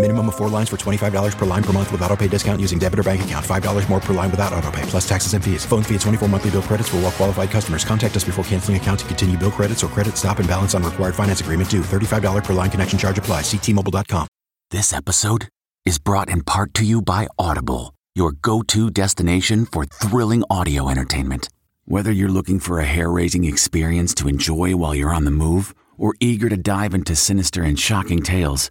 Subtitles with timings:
[0.00, 2.78] Minimum of four lines for $25 per line per month with auto pay discount using
[2.78, 3.44] debit or bank account.
[3.44, 5.66] $5 more per line without auto pay, plus taxes and fees.
[5.66, 7.84] Phone fee at 24 monthly bill credits for all well qualified customers.
[7.84, 10.84] Contact us before canceling account to continue bill credits or credit stop and balance on
[10.84, 11.80] required finance agreement due.
[11.80, 13.40] $35 per line connection charge apply.
[13.40, 14.28] Ctmobile.com.
[14.70, 15.48] This episode
[15.84, 20.88] is brought in part to you by Audible, your go to destination for thrilling audio
[20.88, 21.48] entertainment.
[21.86, 25.74] Whether you're looking for a hair raising experience to enjoy while you're on the move
[25.96, 28.70] or eager to dive into sinister and shocking tales,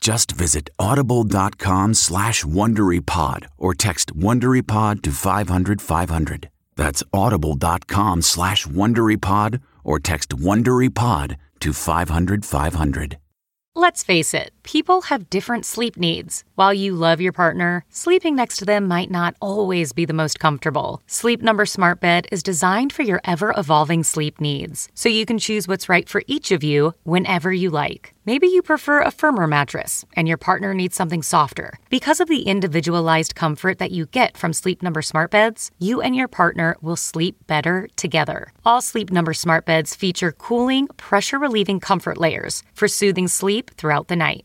[0.00, 6.48] Just visit audible.com slash WonderyPod or text WonderyPod to 500, 500.
[6.76, 13.18] That's audible.com slash WonderyPod or text WonderyPod to 500, 500.
[13.74, 16.44] Let's face it, people have different sleep needs.
[16.54, 20.38] While you love your partner, sleeping next to them might not always be the most
[20.38, 21.02] comfortable.
[21.08, 25.38] Sleep Number Smart Bed is designed for your ever evolving sleep needs, so you can
[25.38, 28.14] choose what's right for each of you whenever you like.
[28.26, 31.80] Maybe you prefer a firmer mattress and your partner needs something softer.
[31.88, 36.14] Because of the individualized comfort that you get from Sleep Number Smart Beds, you and
[36.14, 38.52] your partner will sleep better together.
[38.64, 44.06] All Sleep Number Smart Beds feature cooling, pressure relieving comfort layers for soothing sleep throughout
[44.06, 44.44] the night.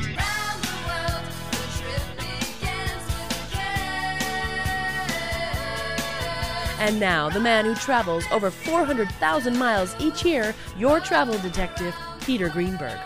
[6.81, 12.49] And now, the man who travels over 400,000 miles each year, your travel detective, Peter
[12.49, 12.97] Greenberg.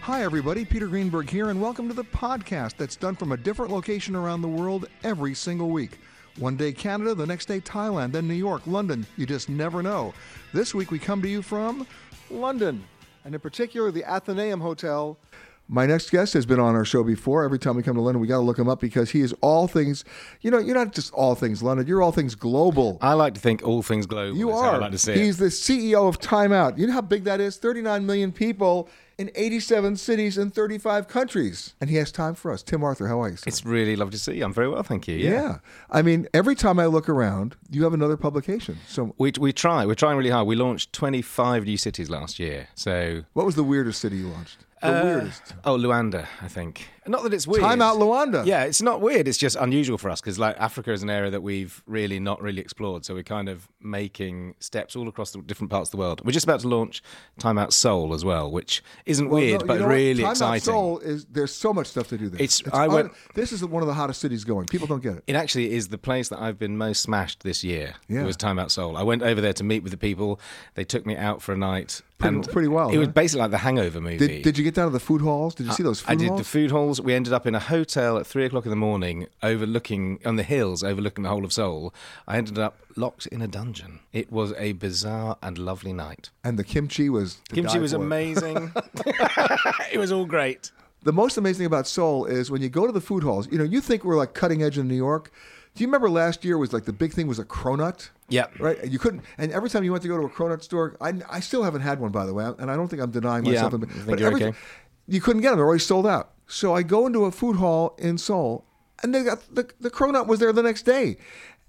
[0.00, 0.64] Hi, everybody.
[0.64, 4.40] Peter Greenberg here, and welcome to the podcast that's done from a different location around
[4.40, 5.98] the world every single week.
[6.38, 9.06] One day Canada, the next day Thailand, then New York, London.
[9.18, 10.14] You just never know.
[10.54, 11.86] This week we come to you from
[12.30, 12.82] London,
[13.26, 15.18] and in particular the Athenaeum Hotel.
[15.66, 17.42] My next guest has been on our show before.
[17.42, 19.32] Every time we come to London, we got to look him up because he is
[19.40, 20.04] all things.
[20.42, 21.86] You know, you're not just all things London.
[21.86, 22.98] You're all things global.
[23.00, 24.36] I like to think all things global.
[24.36, 24.78] You are.
[24.78, 26.76] Like to say He's the CEO of Time Out.
[26.76, 27.56] You know how big that is?
[27.56, 31.74] 39 million people in 87 cities in 35 countries.
[31.80, 32.62] And he has time for us.
[32.62, 33.36] Tim Arthur, how are you?
[33.36, 33.44] sir?
[33.46, 34.44] It's really lovely to see you.
[34.44, 35.16] I'm very well, thank you.
[35.16, 35.30] yeah.
[35.30, 35.58] Yeah.
[35.90, 38.78] I mean, every time I look around, you have another publication.
[38.86, 39.86] So, We, we try.
[39.86, 40.46] We're trying really hard.
[40.46, 42.68] We launched 25 new cities last year.
[42.74, 44.58] So what was the weirdest city you launched?
[44.84, 45.54] The Uh, weirdest.
[45.64, 46.88] Oh, Luanda, I think.
[47.06, 47.62] Not that it's weird.
[47.62, 48.44] Time Out Luanda.
[48.46, 49.28] Yeah, it's not weird.
[49.28, 52.40] It's just unusual for us because like Africa is an area that we've really not
[52.40, 53.04] really explored.
[53.04, 56.22] So we're kind of making steps all across the different parts of the world.
[56.24, 57.02] We're just about to launch
[57.38, 59.94] Time Out Seoul as well, which isn't Well, weird no, but you know what?
[59.94, 60.64] really Time Out exciting.
[60.64, 62.40] Seoul is there's so much stuff to do there.
[62.42, 64.66] It's- I went- this is one of the hottest cities going.
[64.66, 65.24] People don't get it.
[65.26, 67.94] It actually is the place that I've been most smashed this year.
[68.08, 68.22] Yeah.
[68.22, 68.96] It was Time Out Seoul.
[68.96, 70.40] I went over there to meet with the people.
[70.74, 72.00] They took me out for a night.
[72.18, 74.16] Pretty- and pretty well, It was basically like the Hangover movie.
[74.18, 75.54] Did, did you get down to the food halls?
[75.54, 76.40] Did you see those food I did halls?
[76.40, 76.93] the food halls.
[77.00, 80.42] We ended up in a hotel at three o'clock in the morning, overlooking on the
[80.42, 81.94] hills, overlooking the whole of Seoul.
[82.28, 84.00] I ended up locked in a dungeon.
[84.12, 86.30] It was a bizarre and lovely night.
[86.42, 87.98] and the kimchi was to Kimchi was for.
[87.98, 88.72] amazing.
[89.92, 90.70] it was all great.
[91.02, 93.46] The most amazing thing about Seoul is when you go to the food halls.
[93.52, 95.30] You know, you think we're like cutting edge in New York.
[95.74, 98.08] Do you remember last year was like the big thing was a cronut?
[98.28, 98.46] Yeah.
[98.58, 98.82] Right.
[98.86, 99.22] You couldn't.
[99.38, 101.80] And every time you went to go to a cronut store, I, I still haven't
[101.82, 103.74] had one by the way, and I don't think I'm denying Yeah, myself.
[103.74, 104.58] I think you're every- okay.
[105.06, 106.30] You couldn't get them; they're always sold out.
[106.46, 108.64] So I go into a food hall in Seoul,
[109.02, 111.16] and they got the the cronut was there the next day,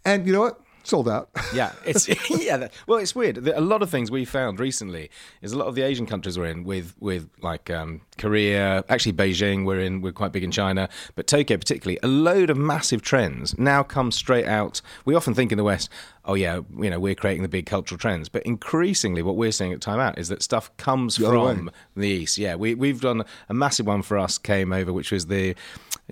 [0.04, 0.60] and you know what?
[0.83, 1.30] Sold out.
[1.54, 2.57] Yeah, it's yeah.
[2.57, 3.38] That, well, it's weird.
[3.48, 5.10] A lot of things we found recently
[5.42, 9.13] is a lot of the Asian countries we're in with with like um, Korea, actually
[9.13, 9.66] Beijing.
[9.66, 10.01] We're in.
[10.01, 11.98] We're quite big in China, but Tokyo particularly.
[12.04, 14.81] A load of massive trends now come straight out.
[15.06, 15.89] We often think in the West,
[16.25, 19.72] oh yeah, you know, we're creating the big cultural trends, but increasingly what we're seeing
[19.74, 22.38] at Time Out is that stuff comes The from the East.
[22.38, 24.38] Yeah, we we've done a massive one for us.
[24.38, 25.56] Came over, which was the.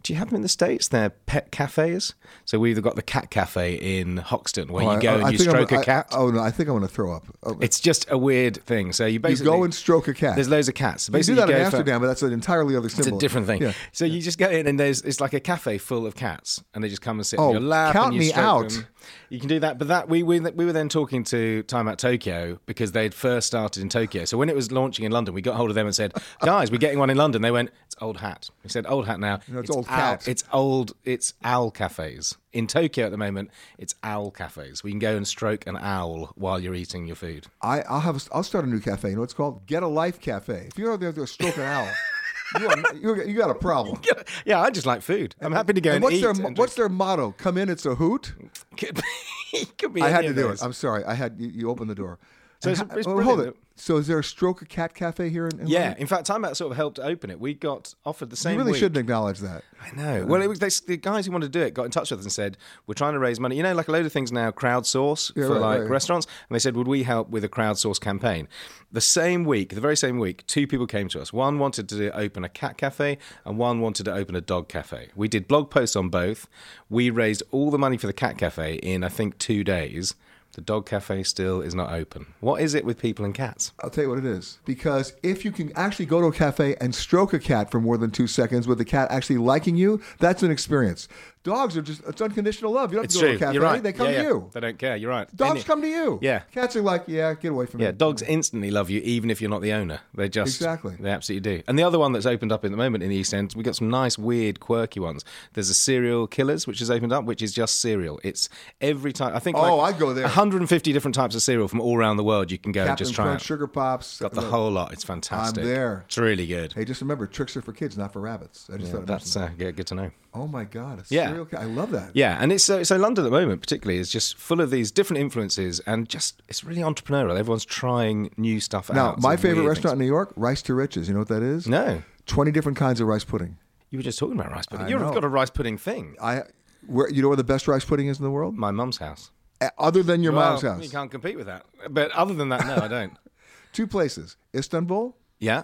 [0.01, 0.87] Do you have them in the states?
[0.87, 2.15] They're pet cafes.
[2.45, 5.27] So we've got the cat cafe in Hoxton where Oh, you go I and you
[5.27, 6.07] I'm- stroke a I- cat.
[6.11, 7.27] oh no, I think I want to throw up.
[7.43, 8.91] Oh, It's just a weird thing.
[8.91, 10.33] So you you basically go and stroke a cat.
[10.35, 11.07] There's loads of cats.
[11.07, 13.09] You do Basically, that in go for- Amsterdam, but that's an entirely other symbol.
[13.09, 13.61] It's a different thing.
[13.61, 13.73] Yeah.
[13.91, 16.83] So you just go in and there's it's like a cafe full of cats, and
[16.83, 17.93] they just come and sit Oh, on your lap.
[17.93, 18.69] count and you me out.
[18.69, 18.87] them.
[19.29, 21.97] You can do that, but that we, we we were then talking to Time Out
[21.97, 24.25] Tokyo because they'd first started in Tokyo.
[24.25, 26.71] So when it was launching in London, we got hold of them and said, "Guys,
[26.71, 29.39] we're getting one in London." They went, "It's old hat." We said, "Old hat now."
[29.47, 30.17] No, it's old owl.
[30.25, 30.93] It's old.
[31.03, 33.49] It's owl cafes in Tokyo at the moment.
[33.77, 34.83] It's owl cafes.
[34.83, 37.47] We can go and stroke an owl while you're eating your food.
[37.61, 38.15] I, I'll have.
[38.15, 39.09] A, I'll start a new cafe.
[39.09, 39.65] You know what it's called?
[39.65, 40.67] Get a Life Cafe.
[40.71, 41.89] If you're out there to stroke an owl,
[42.59, 43.99] you, are, you, you got a problem.
[44.45, 45.35] Yeah, I just like food.
[45.41, 46.21] I'm happy to go And and, what's eat.
[46.21, 47.33] their and What's their motto?
[47.37, 48.33] Come in, it's a hoot.
[48.75, 49.77] drink.
[49.77, 50.61] Could be I had to do it.
[50.63, 51.03] I'm sorry.
[51.05, 52.19] I had you, you opened the door.
[52.63, 53.55] So it's- it's hold it.
[53.75, 55.59] So is there a stroke a cat cafe here in?
[55.61, 56.01] in Yeah, London?
[56.01, 57.39] in fact, Time Out sort of helped open it.
[57.39, 58.53] We got offered the same.
[58.53, 58.79] You really week.
[58.79, 59.63] shouldn't acknowledge that.
[59.81, 60.25] I know.
[60.27, 62.19] Well, it was they, the guys who wanted to do it got in touch with
[62.19, 62.55] us and said,
[62.85, 63.57] "We're trying to raise money.
[63.57, 65.89] You know, like a load of things now, crowdsource Yeah, for right, like right.
[65.89, 68.47] restaurants." And they said, "Would we help with a crowdsource campaign?"
[68.91, 71.33] The same week, the very same week, two people came to us.
[71.33, 75.09] One wanted to open a cat cafe, and one wanted to open a dog cafe.
[75.15, 76.47] We did blog posts on both.
[76.91, 80.13] We raised all the money for the cat cafe in I think two days.
[80.53, 82.27] The dog cafe still is not open.
[82.39, 83.71] What is it with people and cats?
[83.81, 84.59] I'll tell you what it is.
[84.65, 87.97] Because if you can actually go to a cafe and stroke a cat for more
[87.97, 91.07] than two seconds with the cat actually liking you, that's an experience.
[91.43, 92.91] Dogs are just, it's unconditional love.
[92.91, 93.31] You don't have It's to go true.
[93.31, 93.53] to a cafe.
[93.55, 93.83] You're right.
[93.83, 94.49] They come Yeah, to you.
[94.53, 94.95] They don't care.
[94.95, 95.35] You're right.
[95.35, 96.19] Dogs Any- come to you.
[96.21, 96.39] Yeah.
[96.53, 97.85] Cats are like, yeah, get away from me.
[97.85, 99.99] Yeah, dogs instantly love you, even if you're not the owner.
[100.13, 100.95] They just Exactly.
[100.99, 101.63] they absolutely do.
[101.67, 103.63] And the other one that's opened up in the moment in the East End, we
[103.63, 105.25] got some nice, weird, quirky ones.
[105.51, 108.21] There's a Serial Killers, which has opened up, which is just cereal.
[108.23, 108.47] It's
[108.79, 109.35] every time.
[109.35, 109.57] I think.
[109.57, 110.23] Oh, like I'd go there.
[110.23, 112.51] 150 different types of cereal from all around the world.
[112.51, 113.45] You can go and Captain just try Crunch, out.
[113.45, 114.19] Sugar Pops.
[114.19, 114.93] Got the Look, whole lot.
[114.93, 115.63] It's fantastic.
[115.63, 116.03] I'm there.
[116.07, 116.71] It's really good.
[116.71, 118.69] Hey, just remember, tricks are for kids, not for rabbits.
[118.73, 120.11] I just thought that's uh, good to know.
[120.35, 121.43] Oh my God, a Yeah.
[121.49, 121.61] cat.
[121.61, 122.11] I love that.
[122.15, 124.91] Yeah, and it's so, so London at the moment, particularly, is just full of these
[124.91, 127.37] different influences, and just it's really entrepreneurial.
[127.37, 129.99] Everyone's trying new stuff Now, my favorite restaurant in.
[129.99, 131.07] New York, Rice to Riches.
[131.07, 131.67] You know what that is?
[131.67, 133.57] No, 20 different kinds of rice pudding.
[133.91, 134.87] You were just talking about rice pudding.
[134.87, 136.15] You've got a rice pudding thing.
[136.19, 136.41] I,
[136.87, 138.55] where, you know where the best rice pudding is in the world?
[138.55, 139.29] My mum's house.
[139.61, 140.83] Uh, Other than your Well, mom's house.
[140.83, 141.65] You can't compete with that.
[141.91, 143.13] But other than that, no, I don't.
[143.71, 145.63] Two places Istanbul, Yeah.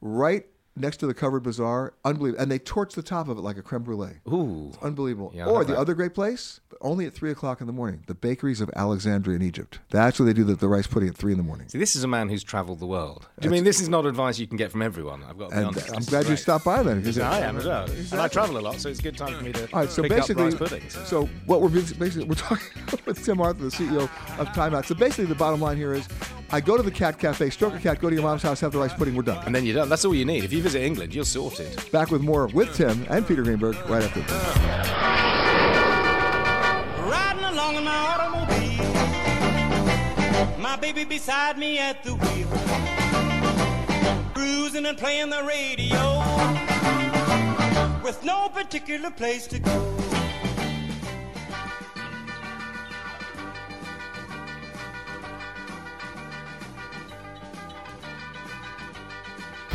[0.00, 0.46] right
[0.76, 1.94] next to the covered bazaar.
[2.04, 2.42] Unbelievable.
[2.42, 4.20] And they torch the top of it like a creme brulee.
[4.30, 4.68] Ooh.
[4.68, 5.32] It's unbelievable.
[5.34, 5.78] Yeah, or the that.
[5.78, 9.36] other great place, but only at 3 o'clock in the morning, the bakeries of Alexandria
[9.36, 9.78] in Egypt.
[9.90, 11.68] That's where they do the, the rice pudding at 3 in the morning.
[11.68, 13.26] See, this is a man who's travelled the world.
[13.40, 15.22] Do you mean this is not advice you can get from everyone?
[15.24, 15.94] I've got to be And honest.
[15.96, 17.00] I'm glad you stopped by then.
[17.00, 17.86] because I am as well.
[18.12, 19.90] And I travel a lot, so it's a good time for me to All right,
[19.90, 21.08] so pick basically, up rice puddings.
[21.08, 22.66] so what we're basically we're talking
[23.06, 24.84] with Tim Arthur, the CEO of Time Out.
[24.86, 26.06] So basically, the bottom line here is,
[26.50, 28.70] I go to the Cat Cafe, stroke a cat, go to your mom's house, have
[28.72, 29.44] the rice pudding, we're done.
[29.46, 29.88] And then you're done.
[29.88, 30.44] That's all you need.
[30.44, 31.68] If you visit England, you're sorted.
[31.92, 34.32] Back with more with Tim and Peter Greenberg right after this.
[37.08, 38.84] Riding along in my automobile,
[40.58, 42.48] my baby beside me at the wheel,
[44.34, 46.18] cruising and playing the radio,
[48.02, 50.05] with no particular place to go.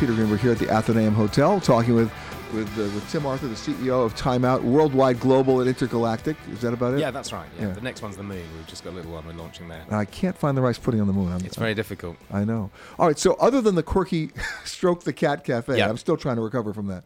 [0.02, 2.10] Peter Greenberg here at the Athenaeum Hotel, talking with
[2.52, 6.36] with, uh, with Tim Arthur, the CEO of Time Out, worldwide, global, and intergalactic.
[6.50, 6.98] Is that about it?
[6.98, 7.46] Yeah, that's right.
[7.56, 7.68] Yeah.
[7.68, 7.74] Yeah.
[7.74, 8.44] The next one's the moon.
[8.56, 9.80] We've just got a little one we're launching there.
[9.86, 11.32] And I can't find the rice pudding on the moon.
[11.32, 12.16] I'm, It's very difficult.
[12.32, 12.72] I know.
[12.98, 13.16] All right.
[13.16, 14.32] So, other than the quirky
[14.64, 15.88] Stroke the Cat Cafe, Yeah.
[15.88, 17.04] I'm still trying to recover from that.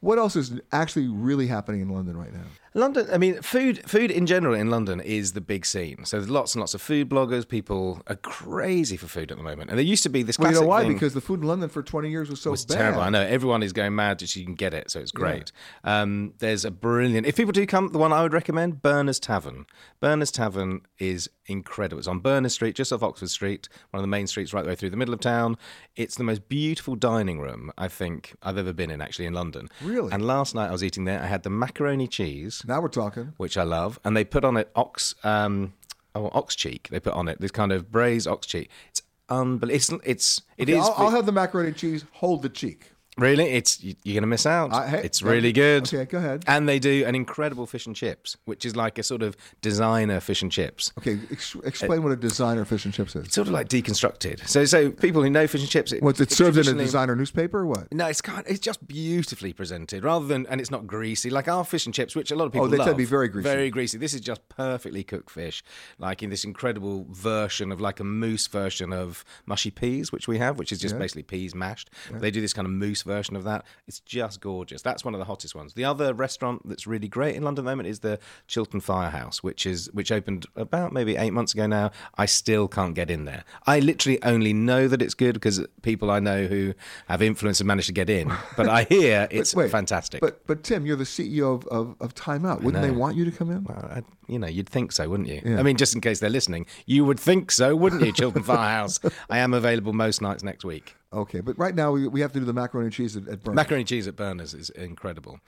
[0.00, 2.40] What else is actually really happening in London right now?
[2.74, 6.04] London, I mean, food food in general in London is the big scene.
[6.06, 7.46] So there's lots and lots of food bloggers.
[7.46, 9.68] People are crazy for food at the moment.
[9.70, 10.82] And there used to be this Well, you know why?
[10.84, 12.76] thing- Because the food in London for 20 years was so was bad.
[12.78, 13.00] terrible.
[13.02, 15.52] I know everyone is going mad just you can get it, so it's great.
[15.84, 17.26] Um, there's a brilliant.
[17.26, 19.66] If people do come, the one I would recommend, Berners Tavern.
[20.00, 21.98] Berners Tavern is incredible.
[21.98, 24.68] It's on Berners Street, just off Oxford Street, one of the main streets right the
[24.70, 25.58] way through the middle of town.
[25.96, 29.68] It's the most beautiful dining room I think I've ever been in, actually, in London.
[29.82, 30.10] Really?
[30.12, 31.20] And last night I was eating there.
[31.20, 32.61] I had the macaroni cheese.
[32.66, 33.32] Now we're talking.
[33.36, 35.14] Which I love, and they put on it ox.
[35.24, 35.74] Um,
[36.14, 36.88] Oh, ox cheek.
[36.90, 38.68] They put on it this kind of braised ox cheek.
[38.90, 39.00] It's
[39.30, 39.74] unbelievable.
[39.74, 42.04] It's it's it Okay, is I'll, I'll have the macaroni and cheese.
[42.12, 42.91] Hold the cheek.
[43.18, 44.72] Really, it's you- you're going to miss out.
[44.72, 45.82] I- hey, it's that- really good.
[45.92, 46.44] okay, go ahead.
[46.46, 50.18] And they do an incredible fish and chips, which is like a sort of designer
[50.20, 50.92] fish and chips.
[50.98, 53.26] Okay, ex- explain what a designer fish and chips is.
[53.26, 54.46] It's sort of like deconstructed.
[54.48, 56.84] So, so people who know fish and chips, it, What's it served in a traditionally-
[56.86, 57.92] designer newspaper or what?
[57.92, 58.44] No, it's kind.
[58.48, 62.16] It's just beautifully presented, rather than and it's not greasy like our fish and chips,
[62.16, 63.46] which a lot of oh, people Oh, they tend to be very greasy.
[63.48, 63.98] Very greasy.
[63.98, 65.62] This is just perfectly cooked fish,
[65.98, 70.38] like in this incredible version of like a mousse version of mushy peas, which we
[70.38, 71.00] have, which is just Yeah.
[71.00, 71.90] basically peas mashed.
[72.10, 73.64] They do this kind of mousse version of that.
[73.86, 74.82] It's just gorgeous.
[74.82, 75.74] That's one of the hottest ones.
[75.74, 79.42] The other restaurant that's really great in London at the moment is the Chiltern Firehouse,
[79.42, 81.90] which is which opened about maybe eight months ago now.
[82.16, 83.44] I still can't get in there.
[83.66, 86.74] I literally only know that it's good because people I know who
[87.08, 88.32] have influence have managed to get in.
[88.56, 90.20] But I hear it's wait, fantastic.
[90.20, 92.62] But but Tim, you're the CEO of, of, of Time Out.
[92.62, 93.64] Wouldn't they want you to come in?
[93.64, 95.42] Well, I, you know, you'd think so, wouldn't you?
[95.44, 95.58] Yeah.
[95.58, 98.98] I mean, just in case they're listening, you would think so, wouldn't you, Chiltern Firehouse?
[99.30, 100.96] I am available most nights next week.
[101.12, 103.42] Okay, but right now we, we have to do the macaroni and cheese at, at
[103.42, 103.56] Berners.
[103.56, 105.40] Macaroni and cheese at Berners is incredible.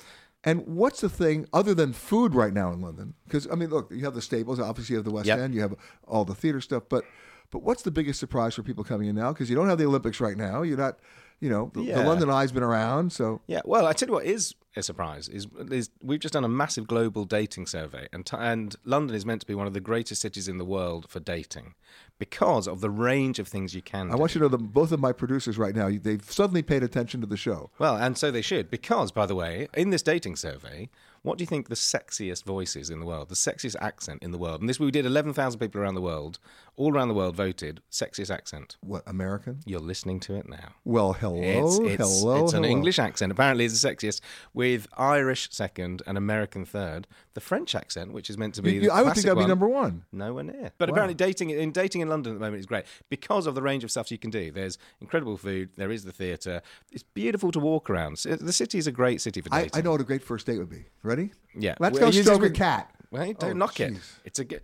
[0.44, 3.14] And what's the thing other than food right now in London?
[3.24, 4.60] Because I mean, look, you have the staples.
[4.60, 5.38] Obviously, you have the West Yep.
[5.38, 5.54] End.
[5.54, 5.74] You have
[6.06, 6.82] all the theater stuff.
[6.88, 7.04] But
[7.50, 9.32] but what's the biggest surprise for people coming in now?
[9.32, 10.62] Because you don't have the Olympics right now.
[10.62, 10.98] You're not.
[11.40, 13.12] You know, the, the London Eye's been around.
[13.12, 16.44] So Yeah, well, I tell you what is a surprise is, is we've just done
[16.44, 19.74] a massive global dating survey, and t- and London is meant to be one of
[19.74, 21.74] the greatest cities in the world for dating
[22.18, 24.08] because of the range of things you can.
[24.08, 24.18] I do.
[24.18, 27.20] want you to know that both of my producers right now they've suddenly paid attention
[27.20, 27.70] to the show.
[27.78, 30.88] Well, and so they should, because, by the way, in this dating survey,
[31.24, 34.30] what do you think the sexiest voice is in the world, the sexiest accent in
[34.30, 34.60] the world?
[34.60, 36.38] And this we did 11,000 people around the world,
[36.76, 38.76] all around the world voted sexiest accent.
[38.82, 39.60] What American?
[39.64, 40.74] You're listening to it now.
[40.84, 42.70] Well, hello, It's, it's, hello, it's an hello.
[42.76, 43.32] English accent.
[43.32, 44.20] Apparently, it's the sexiest,
[44.52, 47.06] with Irish second and American third.
[47.32, 49.46] The French accent, which is meant to be, You- the I would think that'd be
[49.46, 50.04] number one.
[50.12, 50.72] Nowhere near.
[50.78, 50.92] But Wow.
[50.94, 53.82] apparently, dating in dating in London at the moment is great because of the range
[53.82, 54.50] of stuff you can do.
[54.52, 55.70] There's incredible food.
[55.76, 56.60] There is the theatre.
[56.92, 58.18] It's beautiful to walk around.
[58.18, 59.78] The city is a great city for I, dating.
[59.78, 60.84] I know what a great first date would be.
[61.16, 61.32] Ready?
[61.56, 61.74] Yeah.
[61.78, 62.90] Let's go stroke a cat.
[63.10, 63.94] Well, don't Oh, knock it.
[63.94, 64.12] jeez.
[64.24, 64.62] It's a good.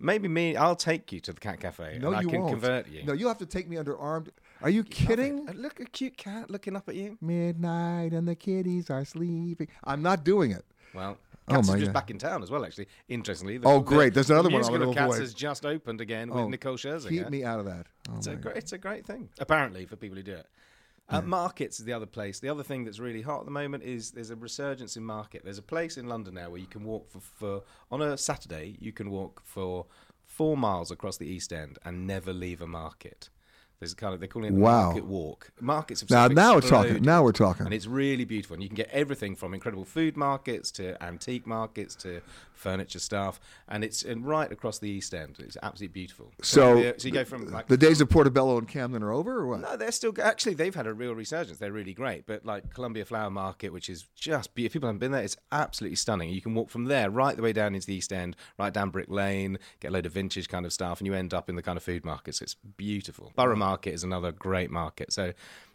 [0.00, 0.56] Maybe me.
[0.56, 2.52] I'll take you to the cat cafe No, and I you can won't.
[2.54, 3.04] convert you.
[3.04, 4.30] No, you'll have to take me under armed.
[4.60, 5.48] Are you kidding?
[5.48, 7.16] Uh, Look, a cute cat looking up at you.
[7.20, 9.68] Midnight and the kitties are sleeping.
[9.84, 10.64] I'm not doing it.
[10.94, 11.18] Well,
[11.48, 11.94] Oh, Cats my is just God.
[12.00, 12.64] back in town as well.
[12.64, 13.58] Actually, interestingly.
[13.58, 14.14] The- Oh, the- great.
[14.14, 15.20] There's another the one I'm musical of Cats avoid.
[15.22, 17.08] has just opened again Oh, with Nicole Scherzinger.
[17.08, 17.86] Keep me out of that.
[18.10, 19.28] Oh, it's a great, it's a great thing.
[19.40, 20.46] Apparently, for people who do it.
[21.18, 22.40] Uh, markets is the other place.
[22.40, 25.42] The other thing that's really hot at the moment is there's a resurgence in market.
[25.44, 28.76] There's a place in London now where you can walk for, for on a Saturday.
[28.80, 29.86] You can walk for
[30.24, 33.28] four miles across the East End and never leave a market.
[33.80, 34.86] There's kind of they're calling it the Wow.
[34.86, 35.50] market walk.
[35.60, 37.02] Markets have Now- now we're talking.
[37.02, 37.66] Now we're talking.
[37.66, 38.54] and it's really beautiful.
[38.54, 42.20] And you can get everything from incredible food markets to antique markets to
[42.62, 45.36] furniture stuff, and it's and right across the East End.
[45.38, 46.32] It's absolutely beautiful.
[46.42, 49.38] So, the- so you go from like the days of Portobello and Camden are over,
[49.38, 49.60] or what?
[49.60, 51.58] no, they're still actually they've had a real resurgence.
[51.58, 52.26] They're really great.
[52.26, 54.66] But like Columbia Flower Market, which is just beautiful.
[54.66, 56.30] if people haven't been there, it's absolutely stunning.
[56.30, 58.90] You can walk from there right the way down into the East End, right down
[58.90, 61.56] Brick Lane, get a load of vintage kind of stuff, and you end up in
[61.56, 62.40] the kind of food markets.
[62.40, 63.32] It's beautiful.
[63.34, 63.58] Borough mm.
[63.58, 65.12] Market is another great market.
[65.12, 65.32] So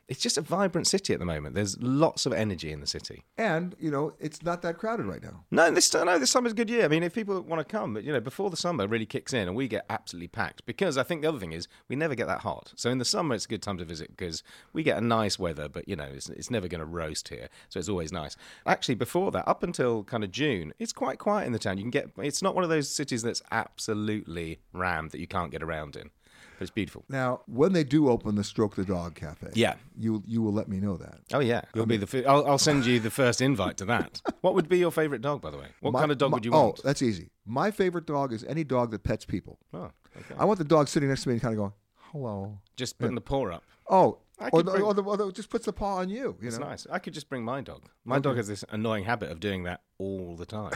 [0.07, 1.55] it's just a vibrant city at the moment.
[1.55, 3.23] There's lots of energy in the city.
[3.37, 5.43] And you know, it's not that crowded right now.
[5.51, 6.85] No, this no, this summer's a good year.
[6.85, 9.33] I mean, if people want to come, but you know, before the summer really kicks
[9.33, 12.15] in and we get absolutely packed, because I think the other thing is we never
[12.15, 12.73] get that hot.
[12.75, 15.37] So in the summer, it's a good time to visit because we get a nice
[15.37, 18.37] weather, but you know, it's, it's never going to roast here, so it's always nice.
[18.65, 21.77] Actually, before that, up until kind of June, it's quite quiet in the town.
[21.77, 25.51] You can get, it's not one of those cities that's absolutely rammed that you can't
[25.51, 26.11] get around in,
[26.57, 27.05] but it's beautiful.
[27.09, 29.75] Now, when they do open the Stroke the Dog Cafe, Yeah.
[29.97, 31.19] you you will let me know that.
[31.33, 32.07] Oh yeah, you'll be the.
[32.07, 34.21] Fi- I'll, I'll send you the first invite to that.
[34.41, 35.67] What would be your favourite dog, by the way?
[35.81, 36.79] What My- kind of dog my- would you want?
[36.79, 37.29] Oh, that's easy.
[37.45, 39.59] My favorite dog is any dog that pets people.
[39.73, 40.35] Oh, okay.
[40.37, 41.73] I want the dog sitting next to me and kind of going,
[42.11, 43.63] "Hello." Just putting the paw up.
[43.89, 46.35] Oh, I or, the, bring- or, the, or the- just puts the paw on you.
[46.41, 46.85] You It's nice.
[46.91, 47.83] I could just bring my dog.
[48.05, 50.71] My dog has this annoying habit of doing that all the time.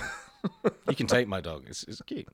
[0.87, 1.65] you can take my dog.
[1.67, 2.27] It's, it's cute.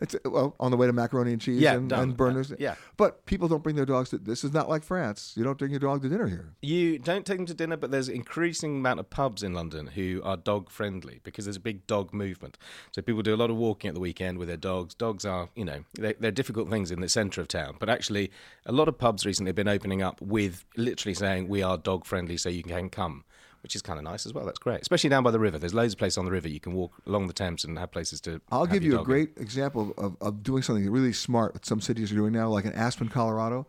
[0.00, 2.00] It's well on the way to macaroni and cheese Yeah, and, done.
[2.02, 2.52] and Berners.
[2.58, 2.74] Yeah.
[2.96, 4.18] but people don't bring their dogs to.
[4.18, 5.32] This is not like France.
[5.36, 6.52] You don't bring your dog to dinner here.
[6.62, 9.86] You don't take them to dinner, but there's an increasing amount of pubs in London
[9.88, 12.58] who are dog friendly because there's a big dog movement.
[12.92, 14.94] So people do a lot of walking at the weekend with their dogs.
[14.94, 17.76] Dogs are, you know, they're, they're difficult things in the centre of town.
[17.78, 18.30] But actually,
[18.66, 22.04] a lot of pubs recently have been opening up with literally saying, we are dog
[22.04, 23.24] friendly, so you can come.
[23.64, 24.44] Which is kind of nice as well.
[24.44, 25.58] That's great, especially down by the river.
[25.58, 27.90] There's loads of places on the river you can walk along the Thames and have
[27.90, 28.42] places to.
[28.52, 29.04] I'll give you a dog in.
[29.06, 32.66] great example of, of doing something really smart that some cities are doing now, like
[32.66, 33.66] in Aspen, Colorado.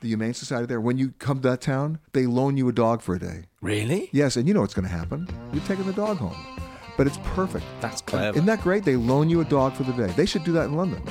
[0.00, 3.00] The Humane Society there, when you come to that town, they loan you a dog
[3.00, 3.46] for a day.
[3.62, 4.10] Really?
[4.12, 5.26] Yes, and you know what's going to happen.
[5.52, 6.36] You're taking the dog home.
[6.98, 7.64] But it's perfect.
[7.80, 8.36] That's clever.
[8.36, 8.84] Isn't that great?
[8.84, 10.12] They loan you a dog for the day.
[10.12, 11.02] They should do that in London.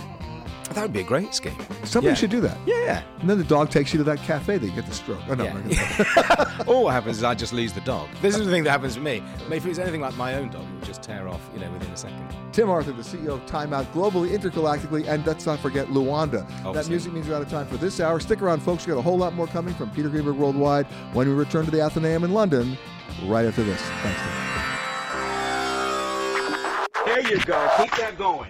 [0.73, 1.55] That would be a great scheme.
[1.85, 2.13] Somebody Yeah.
[2.15, 2.57] should do that.
[2.65, 3.01] Yeah, yeah.
[3.19, 5.19] And then the dog takes you to that cafe that you get the stroke.
[5.29, 5.53] Oh, no, Yeah.
[5.55, 8.07] I'm not gonna- All what happens is I just lose the dog.
[8.21, 9.23] This is the thing that happens to me.
[9.49, 11.71] If it was anything like my own dog, it would just tear off, you know,
[11.71, 12.27] within a second.
[12.51, 16.45] Tim Arthur, the CEO of Time Out, globally, intergalactically, and let's not forget Luanda.
[16.73, 18.19] That music means we're out of time for this hour.
[18.19, 18.85] Stick around, folks.
[18.85, 21.71] we got a whole lot more coming from Peter Greenberg Worldwide when we return to
[21.71, 22.77] the Athenaeum in London
[23.25, 23.81] right after this.
[23.81, 24.31] Thanks, Tim.
[27.05, 27.69] There you go.
[27.77, 28.49] Keep that going.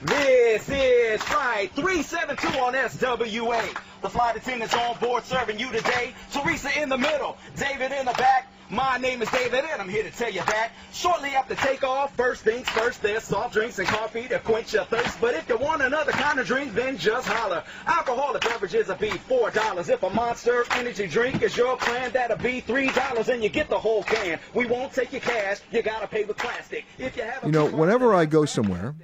[0.00, 3.76] This is Flight 372 on SWA.
[4.00, 6.14] The flight attendants on board serving you today.
[6.30, 8.46] Teresa in the middle, David in the back.
[8.70, 12.42] My name is David and I'm here to tell you that shortly after takeoff, first
[12.42, 15.20] things first, there's soft drinks and coffee to quench your thirst.
[15.20, 17.64] But if you want another kind of drink, then just holler.
[17.86, 19.88] Alcoholic beverages will be four dollars.
[19.88, 23.68] If a monster energy drink is your plan, that'll be three dollars and you get
[23.68, 24.38] the whole can.
[24.54, 26.84] We won't take your cash, you gotta pay with plastic.
[26.98, 28.94] If you have a You know, whenever I go somewhere,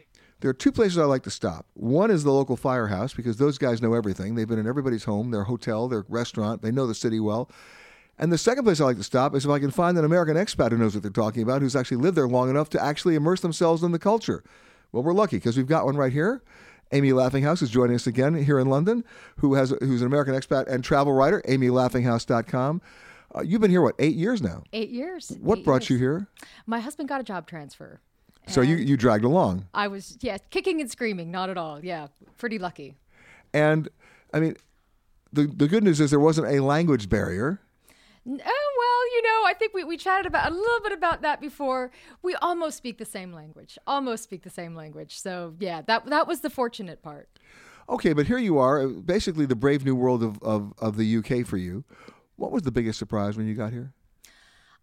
[0.45, 1.65] there are two places I like to stop.
[1.73, 4.35] One is the local firehouse because those guys know everything.
[4.35, 6.61] They've been in everybody's home, their hotel, their restaurant.
[6.61, 7.51] They know the city well.
[8.19, 10.37] And the second place I like to stop is if I can find an American
[10.37, 13.15] expat who knows what they're talking about, who's actually lived there long enough to actually
[13.15, 14.45] immerse themselves in the culture.
[14.93, 16.43] Well, we're lucky because we've got one right here.
[16.93, 19.03] Amy Laughinghouse is joining us again here in London,
[19.39, 21.41] who has who's an American expat and travel writer.
[21.49, 22.83] AmyLaughinghouse.com.
[23.35, 24.63] Uh, you've been here what eight years now?
[24.75, 25.35] Eight years.
[25.41, 25.91] What Eight brought years.
[25.93, 26.29] you here?
[26.67, 28.03] My husband got a job transfer.
[28.47, 29.67] So you you dragged along.
[29.73, 31.85] I was, yeah, kicking and screaming, not at all.
[31.85, 32.95] Yeah, pretty lucky.
[33.53, 33.89] And
[34.33, 34.57] I mean,
[35.33, 37.61] the the good news is there wasn't a language barrier.
[38.27, 38.31] Oh,
[38.79, 41.91] well, you know, I think we, we chatted about a little bit about that before.
[42.23, 45.21] We almost speak the same language, almost speak the same language.
[45.21, 47.29] So, yeah, that, that was the fortunate part.
[47.87, 51.47] Okay, but here you are, basically the brave new world of, of, of the UK
[51.47, 51.85] for you.
[52.37, 53.93] What was the biggest surprise when you got here?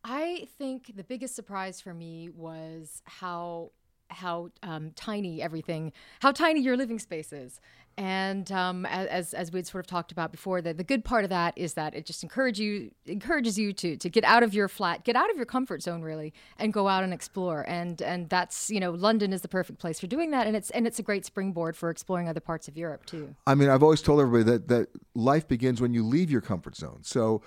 [0.04, 3.72] I think the biggest surprise for me was how
[4.12, 7.60] how um, tiny everything, how tiny your living space is.
[7.98, 11.30] And um, as as we'd sort of talked about before, the, the good part of
[11.30, 14.70] that is that it just encourage you encourages you to to get out of your
[14.70, 17.66] flat, get out of your comfort zone really, and go out and explore.
[17.68, 20.70] And and that's you know London is the perfect place for doing that, and it's
[20.70, 23.36] and it's a great springboard for exploring other parts of Europe too.
[23.46, 26.78] I mean, I've always told everybody that, that life begins when you leave your comfort
[26.78, 27.00] zone.
[27.04, 27.42] So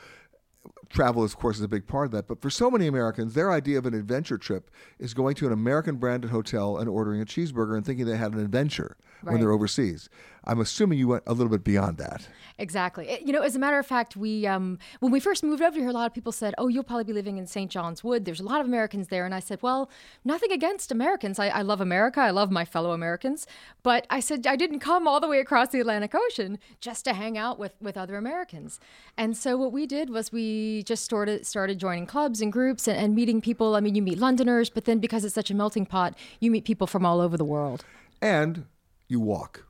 [0.90, 2.26] travel, of course, is a big part of that.
[2.28, 5.52] But for so many Americans, their idea of an adventure trip is going to an
[5.52, 9.52] American branded hotel and ordering a cheeseburger and thinking they had an adventure when they're
[9.52, 10.10] overseas.
[10.46, 12.28] I'm assuming you went a little bit beyond that.
[12.58, 13.08] Exactly.
[13.08, 15.78] It- You know, as a matter of fact, we um, when we first moved over
[15.78, 17.70] here, a lot of people said, "Oh, you'll probably be living in St.
[17.70, 19.88] John's Wood." There's a lot of Americans there, and I said, "Well,
[20.26, 21.38] nothing against Americans.
[21.38, 22.20] I, I love America.
[22.20, 23.46] I love my fellow Americans."
[23.82, 27.14] But I said I didn't come all the way across the Atlantic Ocean just to
[27.14, 28.78] hang out with with other Americans.
[29.16, 32.96] And so what we did was we just started started joining clubs and groups and,
[32.98, 33.76] and meeting people.
[33.76, 36.64] I mean, you meet Londoners, but then because it's such a melting pot, you meet
[36.64, 37.84] people from all over the world
[38.20, 38.66] And
[39.08, 39.66] you walk.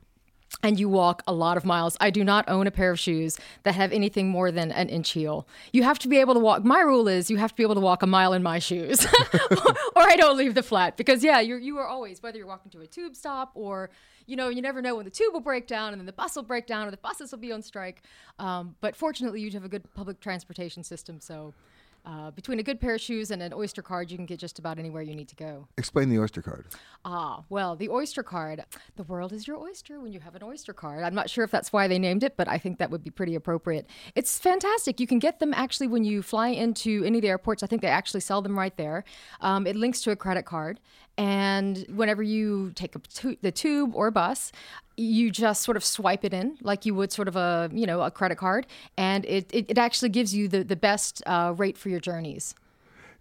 [0.63, 1.97] And you walk a lot of miles.
[1.99, 5.11] I do not own a pair of shoes that have anything more than an inch
[5.11, 5.47] heel.
[5.71, 6.63] You have to be able to walk.
[6.63, 9.05] My rule is you have to be able to walk a mile in my shoes,
[9.95, 10.97] or I don't leave the flat.
[10.97, 13.89] Because yeah, you you are always whether you're walking to a tube stop or
[14.25, 16.35] you know you never know when the tube will break down and then the bus
[16.35, 18.03] will break down or the buses will be on strike.
[18.39, 21.53] Um, but fortunately, you have a good public transportation system, so.
[22.05, 24.59] Uh, between a good pair of shoes and an Oyster card, you can get just
[24.59, 25.67] about anywhere you need to go.
[25.77, 26.67] Explain the Oyster card.
[27.03, 28.63] Ah, well, the Oyster card.
[28.95, 31.03] The world is your oyster when you have an Oyster card.
[31.03, 33.09] I'm not sure if that's why they named it, but I think that would be
[33.09, 33.87] pretty appropriate.
[34.13, 34.99] It's fantastic.
[34.99, 37.63] You can get them actually when you fly into any of the airports.
[37.63, 39.03] I think they actually sell them right there.
[39.41, 40.79] Um, it links to a credit card.
[41.17, 44.51] And whenever you take a tu- the tube or bus,
[44.97, 48.01] you just sort of swipe it in like you would sort of a you know
[48.01, 51.77] a credit card, and it, it, it actually gives you the the best uh, rate
[51.77, 52.55] for your journeys.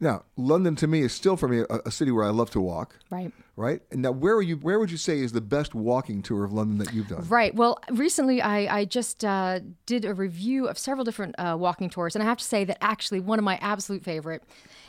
[0.01, 2.61] Now, London to me is still for me a, a city where I love to
[2.61, 2.97] walk.
[3.11, 3.33] Right.
[3.57, 3.81] Right.
[3.93, 4.57] And now, where are you?
[4.57, 7.27] Where would you say is the best walking tour of London that you've done?
[7.29, 7.55] Right.
[7.55, 12.17] Well, recently I, I just uh, did a review of several different uh, walking tours,
[12.17, 14.43] and I have to say that actually one of my absolute favorite.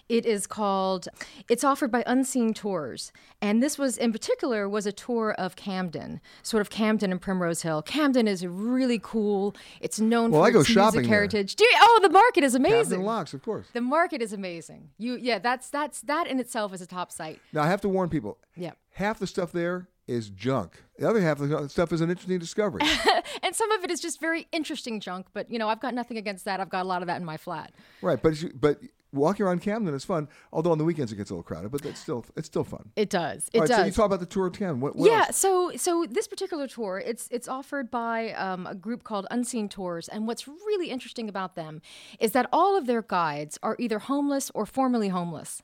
[0.07, 1.07] It is called.
[1.49, 6.21] It's offered by Unseen Tours, and this was in particular was a tour of Camden,
[6.43, 7.81] sort of Camden and Primrose Hill.
[7.81, 9.55] Camden is really cool.
[9.81, 11.17] It's known Well, for I go its shopping music there.
[11.17, 11.55] heritage.
[11.55, 12.81] Do you, oh, the market is amazing.
[12.99, 13.65] Camden Locks, of course.
[13.73, 14.89] The market is amazing.
[14.99, 17.39] You yeah, that's that's that in itself is a top site.
[17.51, 18.37] Now, I have to warn people.
[18.55, 18.73] Yeah.
[18.91, 20.83] Half the stuff there is junk.
[20.99, 22.81] The other half of the stuff is an interesting discovery.
[23.43, 26.17] and some of it is just very interesting junk, but you know, I've got nothing
[26.17, 26.59] against that.
[26.59, 27.73] I've got a lot of that in my flat.
[28.03, 28.21] right.
[28.21, 28.79] But it's- but
[29.15, 30.27] walking around Camden is fun.
[30.51, 32.91] Although on the weekends it gets a little crowded, but that's still it's still fun.
[32.95, 33.49] It does.
[33.53, 33.77] It right, does.
[33.77, 34.79] So you talk about the tour of Camden.
[34.79, 35.37] What, what yeah, else?
[35.37, 40.07] so so this particular tour, it's it's offered by um, a group called Unseen Tours,
[40.07, 41.81] and what's really interesting about them
[42.19, 45.63] is that all of their guides are either homeless or formerly homeless,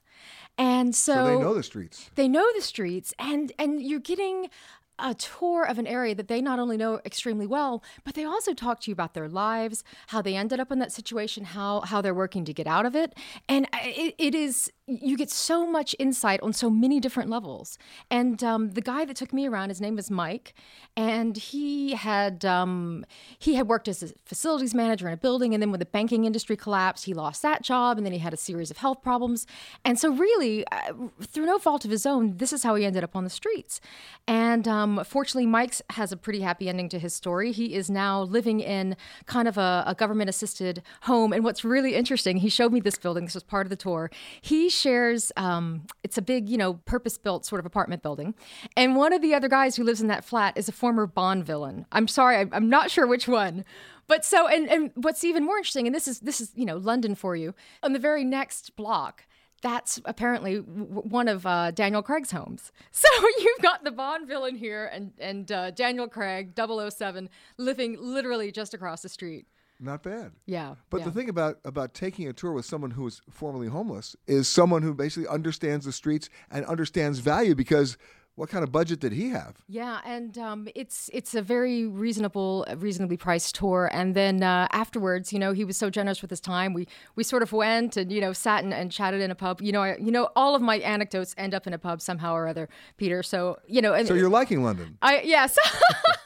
[0.58, 2.10] and so, So they know the streets.
[2.16, 4.50] They know the streets, and and you're getting
[5.00, 8.54] a tour of an area that they not only know extremely well, but they also
[8.54, 12.02] talk to you about their lives, how they ended up in that situation, how how
[12.02, 13.16] they're working to get out of it,
[13.50, 17.78] and it, it is you get so much insight on so many different levels.
[18.10, 20.54] And um, the guy that took me around, his name was Mike,
[20.98, 23.06] and he had um,
[23.40, 26.26] he had worked as a facilities manager in a building, and then when the banking
[26.26, 29.48] industry collapsed, he lost that job, and then he had a series of health problems.
[29.86, 33.04] And so, really, uh, through no fault of his own, this is how he ended
[33.04, 33.80] up on the streets.
[34.28, 37.52] And um, fortunately, Mike's has a pretty happy ending to his story.
[37.52, 41.34] He is now living in kind of a, a government assisted home.
[41.34, 43.26] And what's really interesting, he showed me this building.
[43.26, 44.12] This was part of the tour.
[44.42, 48.36] He shares, um, it's a big, you know, purpose built sort of apartment building.
[48.78, 51.44] And one of the other guys who lives in that flat is a former Bond
[51.44, 51.88] villain.
[51.92, 53.66] I'm sorry, I, I'm not sure which one.
[54.08, 56.76] But so, and, and what's even more interesting, and this is this is you know
[56.76, 57.56] London for you.
[57.82, 59.26] On the very next block,
[59.62, 62.72] that's apparently one of uh, Daniel Craig's homes.
[62.92, 63.08] So
[63.40, 68.74] you've got the Bond villain here and and uh, Daniel Craig 007 living literally just
[68.74, 69.48] across the street.
[69.84, 70.34] Not bad.
[70.46, 70.76] Yeah.
[70.92, 71.06] But yeah.
[71.06, 74.84] the thing about about taking a tour with someone who is formerly homeless is someone
[74.84, 77.98] who basically understands the streets and understands value because
[78.36, 79.58] what kind of budget did he have?
[79.68, 83.90] Yeah, and um, it's it's a very reasonable, reasonably priced tour.
[83.92, 86.74] And then uh, afterwards, you know, he was so generous with his time.
[86.74, 89.62] We we sort of went and you know sat and, and chatted in a pub.
[89.62, 92.34] You know, I, you know, all of my anecdotes end up in a pub somehow
[92.34, 93.22] or other, Peter.
[93.22, 94.98] So you know, and So you're liking London.
[95.02, 95.58] I yes,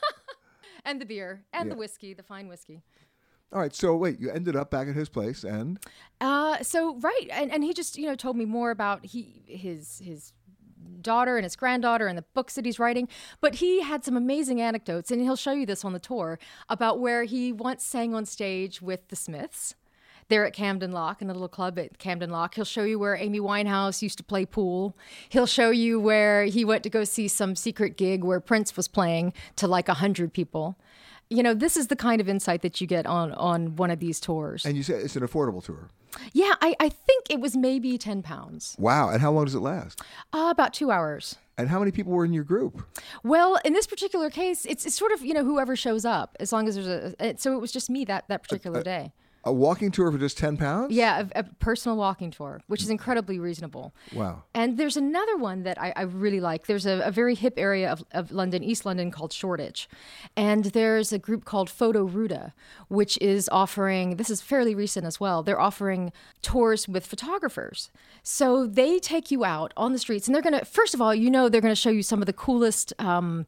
[0.86, 2.84] and the beer and the whiskey, the fine whiskey.
[3.54, 3.74] All right.
[3.74, 5.80] So wait, you ended up back at his place and
[6.22, 10.02] Uh, so right, and, and he just you know told me more about he his
[10.04, 10.34] his
[11.02, 13.08] daughter and his granddaughter and the books that he's writing.
[13.42, 17.00] But he had some amazing anecdotes, and he'll show you this on the tour about
[17.00, 19.76] where he once sang on stage with the Smiths.
[20.28, 22.56] There at Camden Lock, in the little club at Camden Lock.
[22.56, 24.98] He'll show you where Amy Winehouse used to play pool.
[25.30, 28.88] He'll show you where he went to go see some secret gig where Prince was
[28.88, 30.80] playing to like a 100 people.
[31.30, 34.00] You know, this is the kind of insight that you get on on one of
[34.00, 34.66] these tours.
[34.66, 35.90] and you said it's an affordable tour.
[36.34, 38.76] Yeah, I, I think it was maybe 10 pounds.
[38.80, 39.10] Wow.
[39.10, 40.02] And how long does it last?
[40.32, 41.36] Uh, about two hours.
[41.58, 42.86] And how many people were in your group?
[43.24, 46.52] Well, in this particular case, it's, it's sort of, you know, whoever shows up, as
[46.52, 47.38] long as there's a.
[47.38, 49.14] So it was just me that, that particular day.
[49.48, 50.92] A walking tour for just 10 pounds?
[50.92, 53.94] Yeah, a, a personal walking tour, which is incredibly reasonable.
[54.12, 54.42] Wow.
[54.56, 56.66] And there's another one that I, I really like.
[56.66, 59.88] There's a, a, very hip area of, of London, East London, called Shoreditch.
[60.36, 62.54] And there's a group called Photo Ruta,
[62.88, 67.92] which is offering, this is fairly recent as well, they're offering tours with photographers.
[68.24, 71.14] So they take you out on the streets, and they're going to, first of all,
[71.14, 72.94] you know, they're going to show you some of the coolest.
[72.98, 73.46] Um,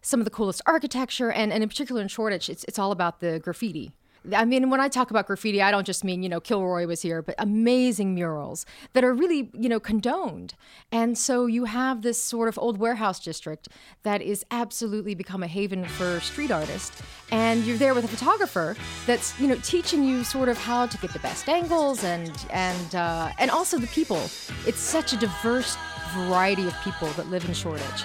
[0.00, 3.18] some of the coolest architecture, and, and in particular in Shoreditch, it's, it's all about
[3.18, 3.92] the graffiti.
[4.34, 7.02] I mean, when I talk about graffiti, I don't just mean, you know, Kilroy was
[7.02, 10.54] here, but amazing murals that are really, you know, condoned.
[10.92, 13.68] And so you have this sort of old warehouse district
[14.02, 17.02] that is absolutely become a haven for street artists.
[17.30, 20.98] And you're there with a photographer that's, you know, teaching you sort of how to
[20.98, 24.20] get the best angles and and uh, and also the people.
[24.66, 25.76] It's such a diverse
[26.14, 28.04] variety of people that live in Shoreditch.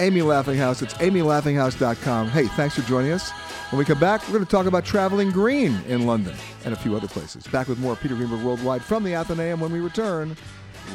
[0.00, 0.82] Amy Laughinghouse.
[0.82, 2.28] It's amylaughinghouse.com.
[2.28, 3.30] Hey, thanks for joining us.
[3.70, 6.76] When we come back, we're going to talk about traveling green in London and a
[6.76, 7.46] few other places.
[7.46, 10.36] Back with more Peter Greenberg Worldwide from the Athenaeum when we return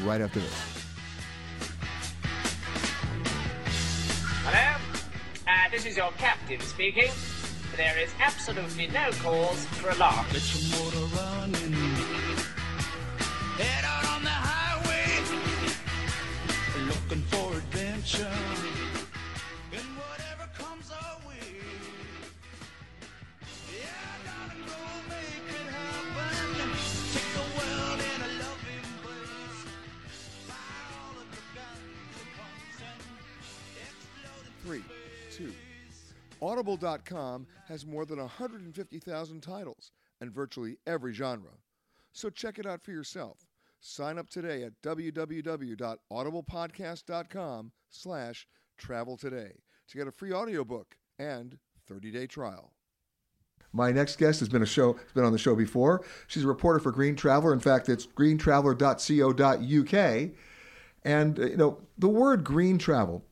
[0.03, 0.53] right after this.
[4.45, 4.77] Hello?
[5.47, 7.11] Uh, this is your captain speaking.
[7.75, 10.25] There is absolutely no cause for alarm.
[10.31, 11.73] Get your motor running.
[13.57, 15.05] Head out on the highway.
[16.87, 18.58] Looking for adventure.
[36.69, 41.49] Audible.com has more than 150,000 titles and virtually every genre.
[42.11, 43.47] So check it out for yourself.
[43.79, 49.53] Sign up today at www.audiblepodcast.com slash travel today
[49.87, 51.57] to get a free audiobook and
[51.89, 52.73] 30-day trial.
[53.73, 56.03] My next guest has been a show has been on the show before.
[56.27, 57.53] She's a reporter for Green Traveller.
[57.53, 60.31] In fact, it's greentraveller.co.uk.
[61.05, 63.23] And uh, you know, the word green travel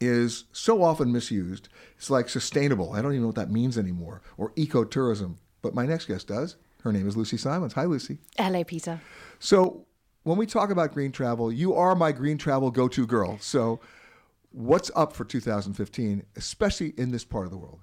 [0.00, 1.68] is so often misused.
[1.96, 2.92] It's like sustainable.
[2.92, 5.36] I don't even know what that means anymore, or ecotourism.
[5.62, 6.56] But my next guest does.
[6.82, 7.74] Her name is Lucy Simons.
[7.74, 8.18] Hi, Lucy.
[8.38, 9.00] Hello, Peter.
[9.38, 9.84] So
[10.22, 13.38] when we talk about green travel, you are my green travel go-to girl.
[13.40, 13.80] So
[14.52, 17.80] what's up for 2015, especially in this part of the world?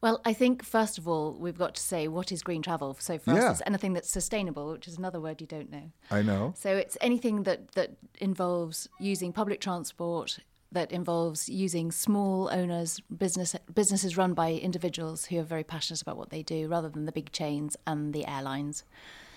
[0.00, 2.96] Well, I think first of all, we've got to say what is green travel.
[3.00, 3.46] So for Yeah.
[3.46, 5.90] us, it's anything that's sustainable, which is another word you don't know.
[6.10, 6.54] I know.
[6.56, 10.38] So it's anything that, that involves using public transport,
[10.76, 16.18] that involves using small owners, business businesses run by individuals who are very passionate about
[16.18, 18.84] what they do, rather than the big chains and the airlines.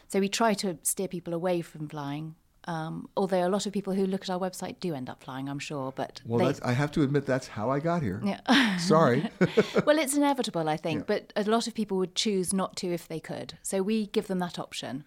[0.10, 2.36] So we try to steer people away from flying.
[2.66, 5.48] Um, although a lot of people who look at our website do end up flying,
[5.48, 5.94] I'm sure.
[5.96, 8.22] But Well, they, that's, I have to admit that's how I got here.
[8.24, 8.78] Yeah.
[8.78, 9.30] Sorry.
[9.86, 13.08] well, it's inevitable, I think, but a lot of people would choose not to if
[13.08, 13.58] they could.
[13.62, 15.06] So we give them that option.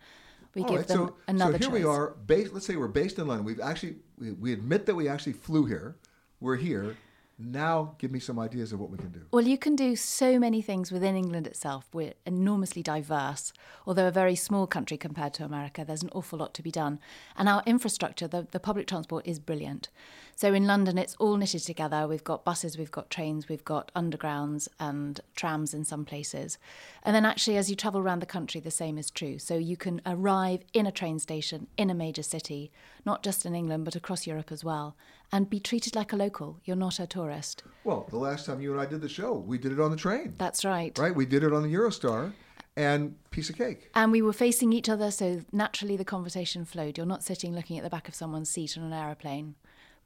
[0.55, 1.79] We All give right, them so, another so here choice.
[1.79, 2.11] we are.
[2.27, 3.45] Based, let's say we're based in London.
[3.45, 5.97] We've actually we, we admit that we actually flew here.
[6.43, 6.97] We're here.
[7.39, 9.21] Now, give me some ideas of what we can do.
[9.31, 11.87] Well, you can do so many things within England itself.
[11.93, 13.53] We're enormously diverse.
[13.87, 16.99] Although a very small country compared to America, there's an awful lot to be done.
[17.37, 19.89] And our infrastructure, the, the public transport, is brilliant.
[20.35, 22.07] So in London, it's all knitted together.
[22.09, 26.59] We've got buses, we've got trains, we've got undergrounds and trams in some places.
[27.03, 29.39] And then actually, as you travel around the country, the same is true.
[29.39, 32.73] So you can arrive in a train station in a major city,
[33.05, 34.97] not just in England, but across Europe as well,
[35.31, 36.59] and be treated like a local.
[36.65, 37.63] You're not a tourist.
[37.85, 39.97] Well, the last time you and I did the show, we did it on the
[39.97, 40.35] train.
[40.39, 40.97] That's right.
[40.99, 41.15] Right?
[41.15, 42.33] We did it on the Eurostar,
[42.77, 43.91] and piece of cake.
[43.95, 46.97] And we were facing each other, so naturally the conversation flowed.
[46.97, 49.55] You're not sitting looking at the back of someone's seat on an aeroplane,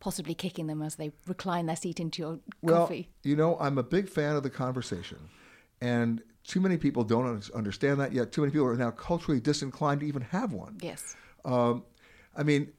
[0.01, 3.09] possibly kicking them as they recline their seat into your Well, coffee.
[3.23, 5.19] you know, I'm a big fan of the conversation,
[5.81, 8.33] and too many people don't understand that yet.
[8.33, 10.79] Too many people are now culturally disinclined to even have one.
[10.81, 11.17] Yes.
[11.45, 11.85] Um,
[12.37, 12.73] I mean,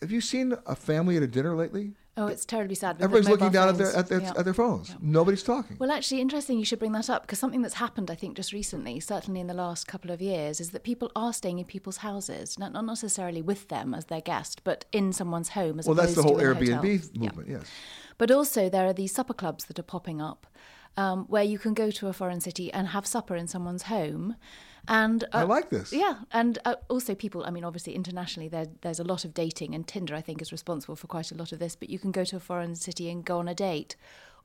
[0.00, 1.92] have you seen a family at a dinner lately?
[2.16, 2.96] Oh, it's terribly sad.
[3.00, 3.96] Everybody's looking down at their phones.
[3.98, 4.32] at their, Yeah.
[4.38, 4.94] at their phones.
[5.00, 5.76] Nobody's talking.
[5.80, 8.52] Well, actually, interesting you should bring that up because something that's happened, I think, just
[8.52, 11.98] recently, certainly in the last couple of years, is that people are staying in people's
[11.98, 15.96] houses, not, not necessarily with them as their guest, but in someone's home as well,
[15.96, 16.82] that's the whole to in a hotel.
[16.84, 17.20] Airbnb Yeah.
[17.30, 17.48] movement.
[17.48, 17.64] Yes.
[18.16, 20.46] But also, there are these supper clubs that are popping up
[20.96, 24.36] um, where you can go to a foreign city and have supper in someone's home.
[24.86, 25.92] And I uh, like this.
[25.92, 27.44] Yeah, and uh, also people.
[27.44, 30.52] I mean, obviously internationally, there, there's a lot of dating, and Tinder, I think, is
[30.52, 31.74] responsible for quite a lot of this.
[31.74, 33.96] But you can go to a foreign city and go on a date,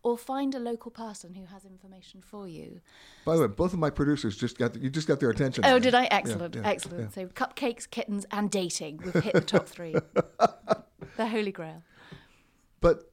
[0.01, 2.79] or find a local person who has information for you.
[3.25, 5.65] By the way, both of my producers just got you just got their attention.
[5.65, 6.03] Oh, did I?
[6.03, 7.01] Yeah, Excellent, yeah, excellent.
[7.01, 7.09] yeah.
[7.09, 9.01] So cupcakes, kittens, and dating.
[9.03, 9.95] We've hit the top three.
[11.17, 11.83] the holy grail.
[12.79, 13.08] But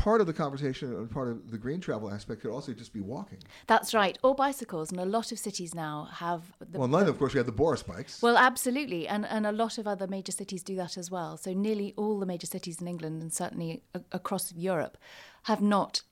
[0.00, 3.00] part of the conversation and part of the green travel aspect could also just be
[3.00, 3.38] walking.
[3.66, 6.42] That's right, or bicycles, and a lot of cities now have.
[6.58, 8.22] The, well, in London, of course, we have the Boris bikes.
[8.22, 11.36] Well, absolutely, and and a lot of other major cities do that as well.
[11.36, 14.96] So nearly all the major cities in England and certainly a- across Europe
[15.42, 16.02] have not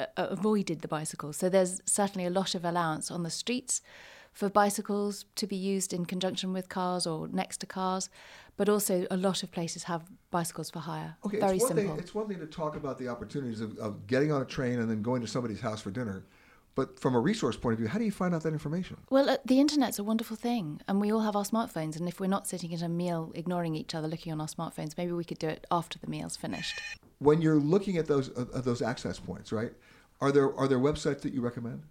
[0.00, 1.32] uh, avoided the bicycle.
[1.32, 3.80] So there's certainly a lot of allowance on the streets
[4.32, 8.08] for bicycles to be used in conjunction with cars or next to cars,
[8.58, 11.16] but also a lot of places have bicycles for hire.
[11.24, 11.94] Okay, Very it's one simple.
[11.94, 14.80] Thing, it's one thing to talk about the opportunities of, of getting on a train
[14.80, 16.24] and then going to somebody's house for dinner,
[16.74, 18.96] but from a resource point of view, how do you find out that information?
[19.10, 21.96] Well, uh, the internet's a wonderful thing, and we all have our smartphones.
[21.96, 24.98] And if we're not sitting at a meal ignoring each other, looking on our smartphones,
[24.98, 26.80] maybe we could do it after the meal's finished.
[27.20, 29.72] When you're looking at those uh, at those access points, right?
[30.20, 31.82] Are there are there websites that you recommend?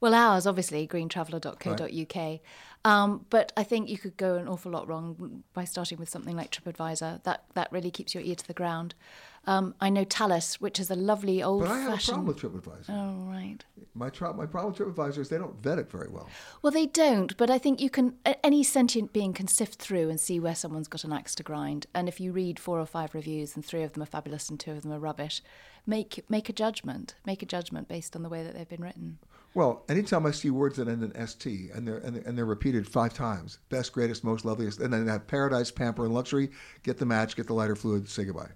[0.00, 2.40] Well, ours, obviously, greentraveller.co.uk.
[2.84, 6.36] Um, but I think you could go an awful lot wrong by starting with something
[6.36, 7.22] like TripAdvisor.
[7.24, 8.94] That, that really keeps your ear to the ground.
[9.48, 12.26] Um, I know Talus, which is a lovely old But I have a fashioned.
[12.26, 12.90] problem with TripAdvisor.
[12.90, 13.58] Oh, right.
[13.94, 16.28] My tr- my problem with TripAdvisor is they don't vet it very well.
[16.62, 18.14] Well, they don't, but I think you can.
[18.42, 21.86] Any sentient being can sift through and see where someone's got an axe to grind.
[21.94, 24.58] And if you read four or five reviews and three of them are fabulous and
[24.58, 25.42] two of them are rubbish,
[25.86, 27.14] make make a judgment.
[27.24, 29.18] Make a judgment based on the way that they've been written.
[29.56, 32.44] Well, anytime I see words that end in st and they're and they're, and they're
[32.44, 36.50] repeated five times, best, greatest, most loveliest, and then have paradise, pamper, and luxury,
[36.82, 38.50] get the match, get the lighter fluid, say goodbye.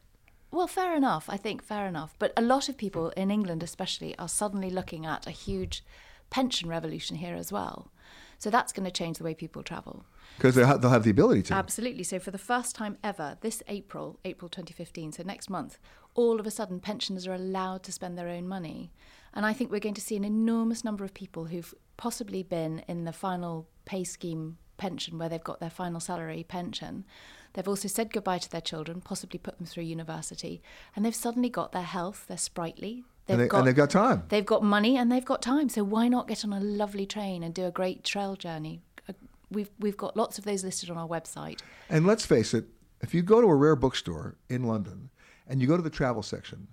[0.51, 1.31] Well, fair enough.
[1.31, 2.15] I think fair enough.
[2.19, 5.83] But a lot of people in England, especially, are suddenly looking at a huge
[6.29, 7.91] pension revolution here as well.
[8.37, 10.05] So that's going to change the way people travel.
[10.37, 11.55] Because they'll, they'll have the ability to.
[11.55, 12.03] Absolutely.
[12.03, 15.79] So for the first time ever, this April, April 2015, so next month,
[16.15, 18.93] all of a sudden pensioners are allowed to spend their own money.
[19.35, 22.83] And I think we're going to see an enormous number of people who've possibly been
[22.89, 27.05] in the final pay scheme pension where they've got their final salary pension.
[27.53, 30.63] They've also said goodbye to their children, possibly put them through university,
[30.95, 33.05] and they've suddenly got their health, they're sprightly.
[33.29, 34.25] And they- and they've got time.
[34.29, 35.69] They've got money and they've got time.
[35.69, 38.83] So why not get on a lovely train and do a great trail journey?
[39.09, 39.13] Uh,
[39.53, 41.61] We've, we've got lots of those listed on our website.
[41.89, 42.67] And let's face it,
[43.01, 45.11] if you go to a rare bookstore in London
[45.49, 46.69] and you go to the travel section,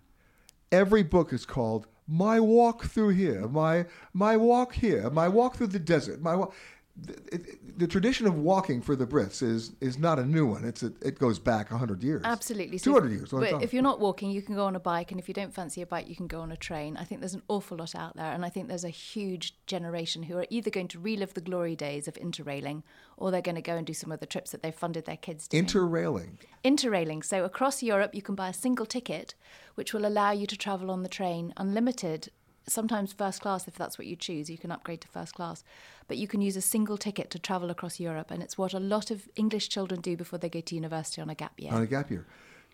[0.72, 5.67] every book is called "My Walk Through Here," "My My Walk Here," "My Walk Through
[5.67, 6.54] the Desert," "My Walk."
[6.99, 10.65] The, the tradition of walking for the Brits is is not a new one.
[10.65, 12.23] It's a, it goes back hundred years.
[12.25, 12.79] Absolutely.
[12.79, 13.29] two hundred years.
[13.29, 15.53] But if you're not walking, you can go on a bike, and if you don't
[15.53, 16.97] fancy a bike, you can go on a train.
[16.97, 20.23] I think there's an awful lot out there, and I think there's a huge generation
[20.23, 22.81] who are either going to relive the glory days of interrailing,
[23.15, 25.17] or they're going to go and do some of the trips that they've funded their
[25.17, 25.65] kids doing.
[25.65, 26.38] Interrailing.
[26.63, 27.21] Interrailing.
[27.23, 29.36] So across Europe, you can buy a single ticket,
[29.75, 32.29] which will allow you to travel on the train unlimited.
[32.69, 35.63] Sometimes first class, if that's what you choose, you can upgrade to first class.
[36.10, 38.80] But you can use a single ticket to travel across Europe, and it's what a
[38.80, 41.71] lot of English children do before they go to university on a gap year.
[41.73, 42.25] on a gap year.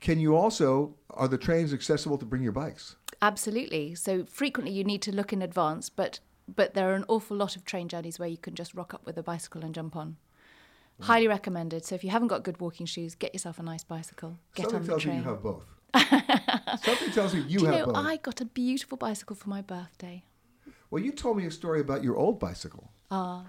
[0.01, 2.95] Can you also are the trains accessible to bring your bikes?
[3.21, 3.93] Absolutely.
[3.95, 6.19] So frequently you need to look in advance, but
[6.53, 9.05] but there are an awful lot of train journeys where you can just rock up
[9.05, 10.17] with a bicycle and jump on.
[11.01, 11.85] Highly recommended.
[11.85, 14.37] So if you haven't got good walking shoes, get yourself a nice bicycle.
[14.55, 15.15] Get Something on the tells train.
[15.17, 15.63] me you have both.
[15.93, 17.97] Something tells me you Do you have know, both.
[17.97, 20.23] I got a beautiful bicycle for my birthday.
[20.89, 22.91] Well, you told me a story about your old bicycle.
[23.09, 23.45] Ah.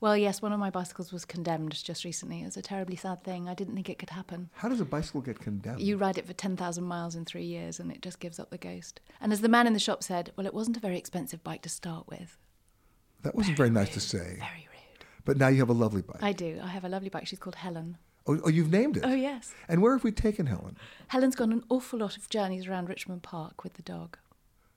[0.00, 2.42] Well, yes, one of my bicycles was condemned just recently.
[2.42, 3.48] It was a terribly sad thing.
[3.48, 4.48] I didn't think it could happen.
[4.54, 5.80] How does a bicycle get condemned?
[5.80, 8.58] You ride it for 10,000 miles in three years and it just gives up the
[8.58, 9.00] ghost.
[9.20, 11.62] And as the man in the shop said, well, it wasn't a very expensive bike
[11.62, 12.38] to start with.
[13.22, 14.36] That wasn't very, nice to say.
[14.38, 15.04] Very rude.
[15.24, 16.22] But now you have a lovely bike.
[16.22, 16.60] I do.
[16.62, 17.26] I have a lovely bike.
[17.26, 17.98] She's called Helen.
[18.28, 19.04] Oh, oh, you've named it.
[19.04, 19.54] Oh, yes.
[19.68, 20.76] And where have we taken Helen?
[21.08, 24.18] Helen's gone an awful lot of journeys around Richmond Park with the dog.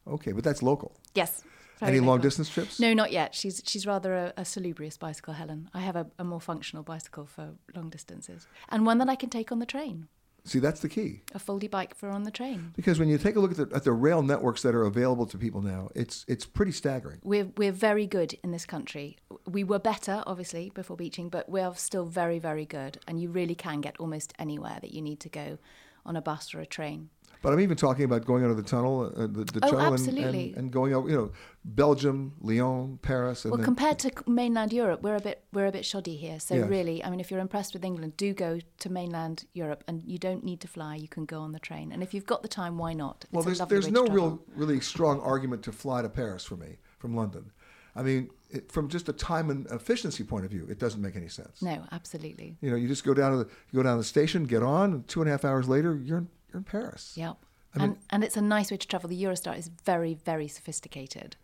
[0.08, 0.96] Okay, but that's local.
[1.14, 1.44] Yes.
[1.82, 2.80] Any long distance trips?
[2.80, 3.34] No, not yet.
[3.34, 5.70] She's she's rather a, a salubrious bicycle, Helen.
[5.74, 9.32] I have a, a more functional bicycle for long distances, and one that I can
[9.32, 10.08] take on the train.
[10.44, 11.22] See, that's the key.
[11.36, 12.74] A foldy bike for on the train.
[12.76, 15.26] Because when you take a look at the, at the rail networks that are available
[15.28, 17.20] to people now, it's it's pretty staggering.
[17.24, 19.18] We're we're very good in this country.
[19.48, 23.56] We were better, obviously, before Beeching, but we're still very very good, and you really
[23.56, 25.60] can get almost anywhere that you need to go
[26.06, 27.10] on a bus or a train.
[27.42, 30.18] But I'm even talking about going under the tunnel, uh, the, the Oh, tunnel, and-
[30.50, 31.32] And, and going over, you know,
[31.66, 33.46] Belgium, Lyon, Paris.
[33.46, 36.40] And Well, then, compared to mainland Europe, we're a bit we're a bit shoddy here.
[36.40, 40.04] So really, I mean, if you're impressed with England, do go to mainland Europe, and
[40.04, 40.96] you don't need to fly.
[40.96, 43.26] You can go on the train, and if you've got the time, why not?
[43.32, 46.56] well, It's a there's there's no real really strong argument to fly to Paris for
[46.58, 47.52] me from London.
[47.94, 51.18] I mean, it, from just a time and efficiency point of view, it doesn't make
[51.18, 51.62] any sense.
[51.62, 52.56] No, absolutely.
[52.62, 54.64] You know, you just go down to the you go down to the station, get
[54.64, 57.14] on, and two and a half hours later, you're in, you're in Paris.
[57.16, 57.38] Yep.
[57.74, 59.10] I mean- and and it's a nice way to travel.
[59.10, 61.36] The Eurostar is very very sophisticated.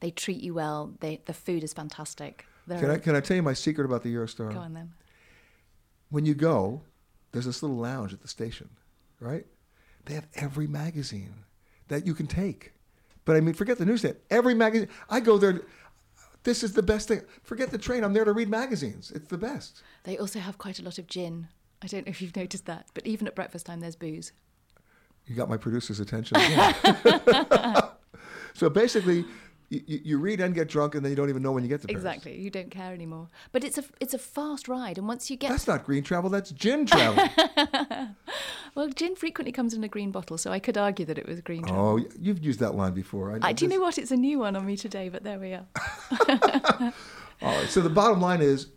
[0.00, 0.92] They treat you well.
[1.00, 2.46] They the food is fantastic.
[2.68, 4.52] Can I can I tell you my secret about the Eurostar?
[4.52, 4.92] Go on then.
[6.10, 6.82] When you go,
[7.32, 8.68] there's this little lounge at the station,
[9.20, 9.46] right?
[10.04, 11.44] They have every magazine.
[11.88, 12.72] that you can take.
[13.24, 14.16] But I mean, forget the newsstand.
[14.30, 15.60] Every magazine, I go there.
[16.42, 17.20] This is the best thing.
[17.42, 18.02] Forget the train.
[18.02, 19.12] I'm there to read magazines.
[19.14, 19.82] It's the best.
[20.04, 21.48] They also have quite a lot of gin.
[21.82, 24.32] I don't know if you've noticed that, but even at breakfast time, there's booze.
[25.26, 26.38] You got my producer's attention.
[28.54, 29.24] so basically,
[29.72, 31.80] you, you read and get drunk, and then you don't even know when you get
[31.82, 32.00] to Paris.
[32.00, 33.28] Exactly, you don't care anymore.
[33.52, 36.28] But it's a it's a fast ride, and once you get That's not green travel.
[36.28, 37.28] That's gin travel.
[38.74, 41.40] well, gin frequently comes in a green bottle, so I could argue that it was
[41.40, 42.00] green travel.
[42.00, 43.38] oh, you've used that line before.
[43.42, 43.96] I, do you know what?
[43.96, 45.66] It's a new one on me today, but there we are.
[47.40, 47.68] All right.
[47.68, 48.68] So the bottom line is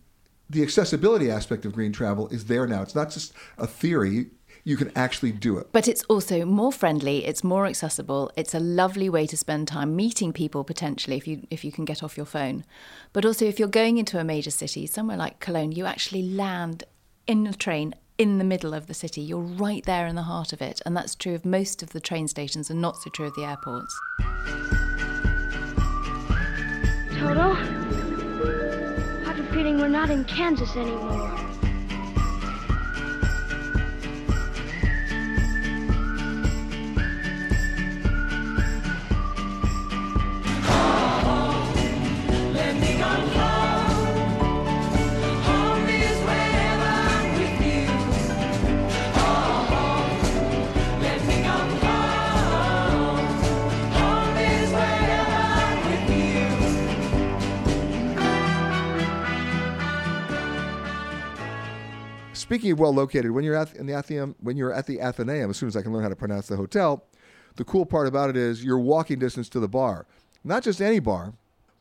[0.49, 2.81] the accessibility aspect of green travel is there now.
[2.81, 4.27] It's not just a theory.
[4.67, 5.67] You can actually do it.
[5.71, 7.23] But it's also more friendly.
[7.23, 8.31] It's more accessible.
[8.35, 11.85] It's a lovely way to spend time meeting people potentially if you if you can
[11.85, 12.65] get off your phone.
[13.13, 16.83] But also if you're going into a major city, somewhere like Cologne, you actually land
[17.27, 19.21] in a train in the middle of the city.
[19.21, 21.99] You're right there in the heart of it, and that's true of most of the
[21.99, 23.95] train stations and not so true of the airports.
[27.19, 27.51] Toto,
[29.21, 31.44] I have a feeling we're not in Kansas anymore.
[62.45, 65.49] Speaking of well located, when you're at in the Athenaeum, when you're at the Athenaeum,
[65.49, 67.03] as soon as I can learn how to pronounce the hotel,
[67.55, 70.05] the cool part about it is you're walking distance to the bar.
[70.43, 71.33] Not just any bar,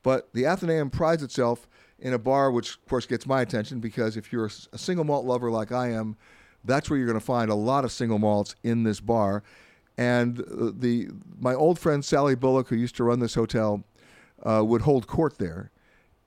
[0.02, 4.16] but the Athenaeum prides itself in a bar, which of course gets my attention because
[4.16, 6.16] if you're a single malt lover like I am,
[6.64, 9.42] that's where you're going to find a lot of single malts in this bar.
[9.98, 13.84] And the my old friend Sally Bulloch, who used to run this hotel,
[14.42, 15.70] uh, would hold court there,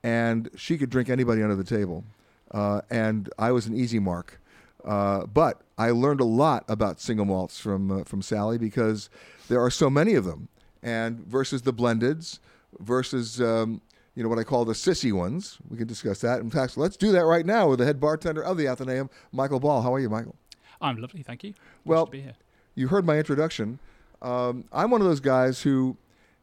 [0.04, 2.04] and she could drink anybody under the table.
[2.52, 4.40] Uh, and I was an easy mark.
[4.84, 9.10] Uh, but I learned a lot about single malts from uh, from Sally because
[9.48, 10.48] there are so many of them,
[10.82, 12.38] and versus the blendeds,
[12.78, 13.82] versus um,
[14.14, 15.58] you know what I call the sissy ones.
[15.68, 16.40] We can discuss that.
[16.40, 19.60] In fact, let's do that right now with the head bartender of the Athenaeum, Michael
[19.60, 19.82] Ball.
[19.82, 20.36] How are you, Michael?
[20.80, 21.54] I'm lovely, thank you.
[21.84, 22.36] Well, Pleased to be here.
[22.76, 23.80] you heard my introduction.
[24.22, 25.96] Um, I'm one of those guys who,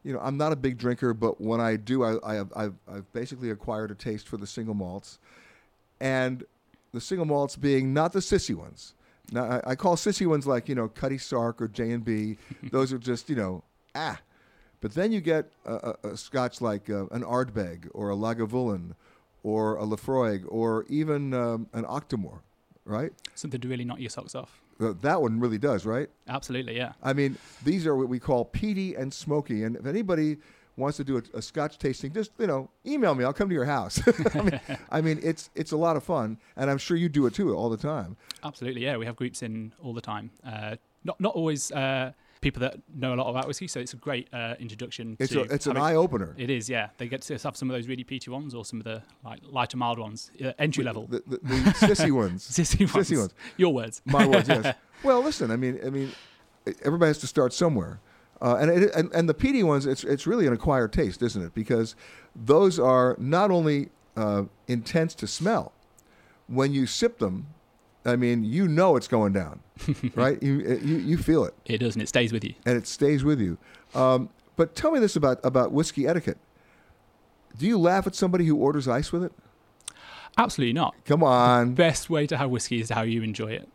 [0.04, 2.74] you know, I'm not a big drinker, but when I do, I, I have, I've,
[2.86, 5.18] I've basically acquired a taste for the single malts,
[6.00, 6.44] and
[6.92, 8.94] the single malts being not the sissy ones.
[9.32, 12.38] Now I, I call sissy ones like you know Cutty Sark or J and B.
[12.70, 14.20] Those are just you know ah.
[14.80, 15.74] But then you get a,
[16.04, 18.92] a, a Scotch like uh, an Ardbeg or a Lagavulin
[19.42, 22.40] or a Laphroaig or even um, an Octomore,
[22.84, 23.10] right?
[23.34, 24.60] Something to really knock your socks off.
[24.78, 26.08] That one really does, right?
[26.28, 26.92] Absolutely, yeah.
[27.02, 29.64] I mean, these are what we call peaty and smoky.
[29.64, 30.36] And if anybody
[30.76, 33.24] wants to do a, a Scotch tasting, just you know, email me.
[33.24, 34.00] I'll come to your house.
[34.34, 34.60] I, mean,
[34.90, 37.54] I mean, it's it's a lot of fun, and I'm sure you do it too
[37.54, 38.16] all the time.
[38.44, 38.96] Absolutely, yeah.
[38.96, 40.30] We have groups in all the time.
[40.44, 43.96] Uh, not not always uh, people that know a lot about whiskey, so it's a
[43.96, 45.16] great uh, introduction.
[45.18, 46.34] It's to a- it's an eye-opener.
[46.36, 46.88] It is, yeah.
[46.98, 49.40] They get to have some of those really peaty ones, or some of the like
[49.44, 51.06] lighter, mild ones, uh, entry level.
[51.06, 51.54] The, the, the
[51.86, 52.46] sissy ones.
[52.50, 53.08] Sissy ones.
[53.08, 53.34] Sissy ones.
[53.56, 54.02] Your words.
[54.04, 54.48] My words.
[54.48, 54.76] Yes.
[55.02, 55.50] well, listen.
[55.50, 56.12] I mean, I mean,
[56.84, 58.00] everybody has to start somewhere.
[58.40, 61.42] Uh, and, it, and and the peaty ones, it's it's really an acquired taste, isn't
[61.42, 61.54] it?
[61.54, 61.94] Because
[62.34, 65.72] those are not only uh, intense to smell,
[66.46, 67.46] when you sip them,
[68.04, 69.60] I mean, you know it's going down,
[70.14, 70.42] right?
[70.42, 71.54] You you you feel it.
[71.64, 72.54] It does, and it stays with you.
[72.66, 73.56] And it stays with you.
[73.94, 76.38] Um, but tell me this about about whiskey etiquette.
[77.56, 79.32] Do you laugh at somebody who orders ice with it?
[80.38, 80.94] Absolutely not.
[81.06, 81.68] Come on.
[81.68, 83.68] The best way to have whiskey is how you enjoy it.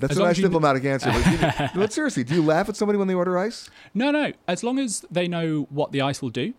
[0.00, 1.10] That's As a nice as you- diplomatic answer.
[1.10, 3.68] But, you- but seriously, do you laugh at somebody when they order ice?
[3.94, 4.32] No, no.
[4.46, 6.54] As long as they know what the ice will do.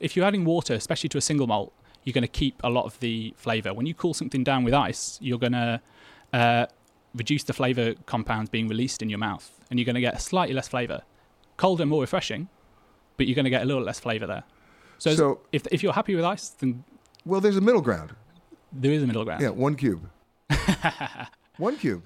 [0.00, 1.72] If you're adding water, especially to a single malt,
[2.04, 3.72] you're going to keep a lot of the flavour.
[3.72, 5.80] When you cool something down with ice, you're going to
[6.32, 6.66] uh,
[7.14, 10.54] reduce the flavour compounds being released in your mouth, and you're going to get slightly
[10.54, 11.02] less flavour.
[11.56, 12.48] Colder, more refreshing,
[13.16, 14.42] but you're going to get a little less flavour there.
[14.98, 16.82] So, So- if if you're happy with ice, then
[17.24, 18.16] Well, there's a middle ground.
[18.72, 19.40] there is a middle ground.
[19.42, 20.08] Yeah, one cube.
[21.58, 22.02] one cube.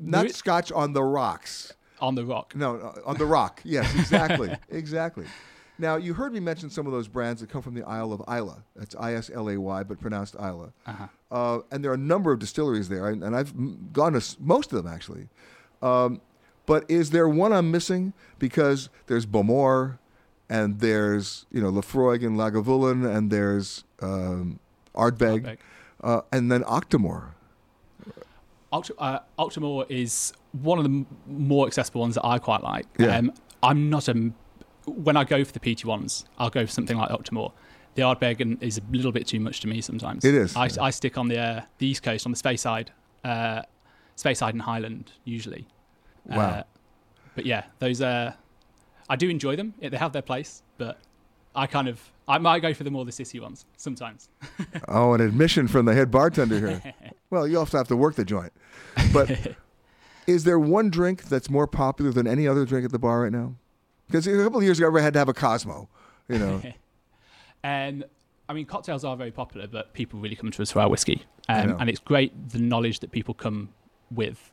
[0.00, 1.72] Not is- scotch on the rocks.
[2.00, 2.54] On the rock.
[2.56, 3.60] No, no, on the rock.
[3.64, 4.56] Yes, exactly.
[4.70, 5.26] exactly.
[5.78, 8.20] Now, you heard me mention some of those brands that come from the Isle of
[8.28, 8.56] Islay.
[8.76, 10.72] That's I S L A Y, but pronounced Isla.
[10.86, 11.06] Uh-huh.
[11.30, 13.52] Uh, and there are a number of distilleries there, and, and I've
[13.92, 15.28] gone to s- most of them actually.
[15.82, 16.20] Um,
[16.66, 18.12] but is there one I'm missing?
[18.38, 19.98] Because there's Bowmore,
[20.48, 24.58] and there's you know Laphroaig and Lagavulin, and there's um,
[24.94, 25.58] Ardbeg, Ardbeg.
[26.02, 27.32] Uh, and then Octomore.
[28.72, 32.86] Oct- uh, Octomore is one of the m- more accessible ones that I quite like.
[32.98, 33.16] Yeah.
[33.18, 34.32] Um, I'm not a.
[34.86, 37.52] When I go for the peaty ones, I'll go for something like Octomore.
[37.94, 40.24] The Ardbeg is a little bit too much to me sometimes.
[40.24, 40.82] It is, I, yeah.
[40.82, 42.88] I stick on the uh, the east coast on the Speyside,
[43.24, 43.62] uh,
[44.16, 45.66] Speyside and Highland usually.
[46.26, 46.38] Wow.
[46.40, 46.62] Uh,
[47.34, 48.34] but yeah, those are.
[49.08, 49.74] I do enjoy them.
[49.80, 50.98] Yeah, They have their place, but
[51.54, 54.28] I kind of I might go for the more the city ones sometimes.
[54.88, 56.94] Oh, an admission from the head bartender here.
[57.30, 58.52] well, you also have to work the joint.
[59.12, 59.54] But
[60.26, 63.32] is there one drink that's more popular than any other drink at the bar right
[63.32, 63.54] now?
[64.06, 65.88] Because a couple of years ago, I had to have a Cosmo.
[66.28, 66.62] You know,
[67.62, 68.04] And
[68.48, 71.22] I mean, cocktails are very popular, but people really come to us for our whiskey,
[71.48, 73.68] um, and it's great the knowledge that people come
[74.10, 74.50] with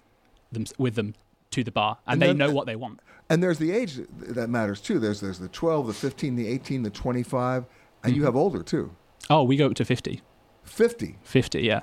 [0.52, 1.14] them with them
[1.52, 3.00] to the bar, and, And they then- know what they want.
[3.30, 5.00] and there's the age that- matters too.
[5.00, 7.66] There's there's the 12, the 15, the 18, the 25,
[8.04, 8.92] and you have older too.
[9.30, 10.22] Oh, we go up to fifty.
[10.64, 11.18] 50.
[11.24, 11.82] 50, yeah.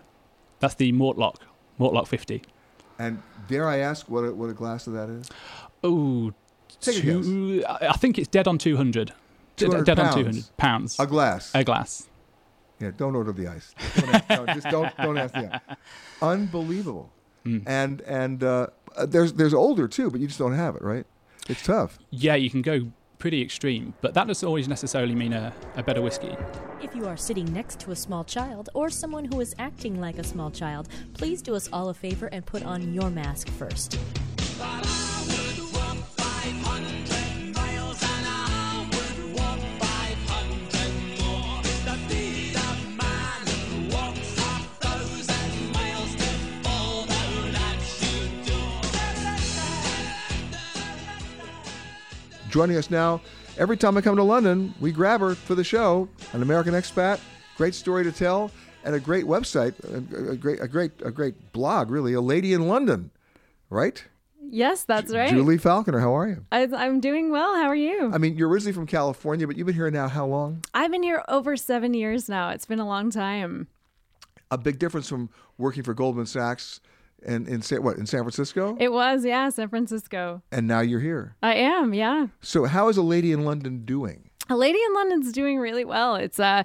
[0.64, 1.36] That's the Mortlach,
[1.78, 2.40] Mortlach 50.
[2.98, 5.28] And dare I ask what a, what a glass of that is?
[5.82, 6.32] Oh,
[6.80, 9.08] two- I think it's dead on 200.
[9.08, 9.14] Dead-
[9.56, 10.16] 200 dead on pounds.
[10.16, 10.96] 200 pounds.
[10.98, 11.50] A glass.
[11.54, 12.08] A glass.
[12.80, 13.74] Yeah, don't order the ice.
[13.94, 15.76] Don't ask, no, just don't don't ask the ice.
[16.22, 17.12] Unbelievable.
[17.44, 17.58] Hmm.
[17.66, 18.68] And and uh,
[19.06, 21.04] there's there's older too, but you just don't have it, right?
[21.46, 21.98] It's tough.
[22.08, 26.02] Yeah, you can go pretty extreme, but that doesn't always necessarily mean a, a better
[26.02, 26.36] whiskey.
[26.82, 30.18] If you are sitting next to a small child or someone who is acting like
[30.18, 33.98] a small child, please do us all a favor and put on your mask first.
[52.54, 53.20] Joining us now,
[53.58, 56.08] every time I come to London, we grab her for the show.
[56.32, 57.18] An American expat,
[57.56, 58.48] great story to tell,
[58.84, 62.12] and a great website, a, a great a great a great blog, really.
[62.12, 63.10] A lady in London,
[63.70, 64.04] right?
[64.40, 65.30] Yes, that's right.
[65.30, 66.46] Julie Falconer, how are you?
[66.52, 67.56] I, I'm doing well.
[67.56, 68.12] How are you?
[68.14, 70.62] I mean, you're originally from California, but you've been here now how long?
[70.72, 72.50] I've been here over seven years now.
[72.50, 73.66] It's been a long time.
[74.52, 75.28] A big difference from
[75.58, 76.78] working for Goldman Sachs
[77.24, 80.42] and in Sa- what in San Francisco, It was, yeah, San Francisco.
[80.52, 81.36] and now you're here.
[81.42, 82.28] I am, yeah.
[82.40, 84.30] So, how is a lady in London doing?
[84.50, 86.16] A Lady in London's doing really well.
[86.16, 86.64] It's uh,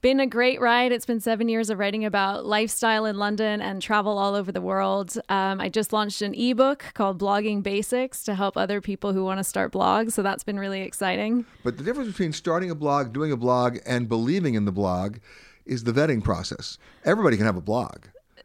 [0.00, 0.92] been a great ride.
[0.92, 4.60] It's been seven years of writing about lifestyle in London and travel all over the
[4.60, 5.18] world.
[5.28, 9.40] Um, I just launched an ebook called Blogging Basics to help other people who want
[9.40, 10.12] to start blogs.
[10.12, 11.44] So that's been really exciting.
[11.64, 15.16] But the difference between starting a blog, doing a blog, and believing in the blog
[15.64, 16.78] is the vetting process.
[17.04, 18.04] Everybody can have a blog,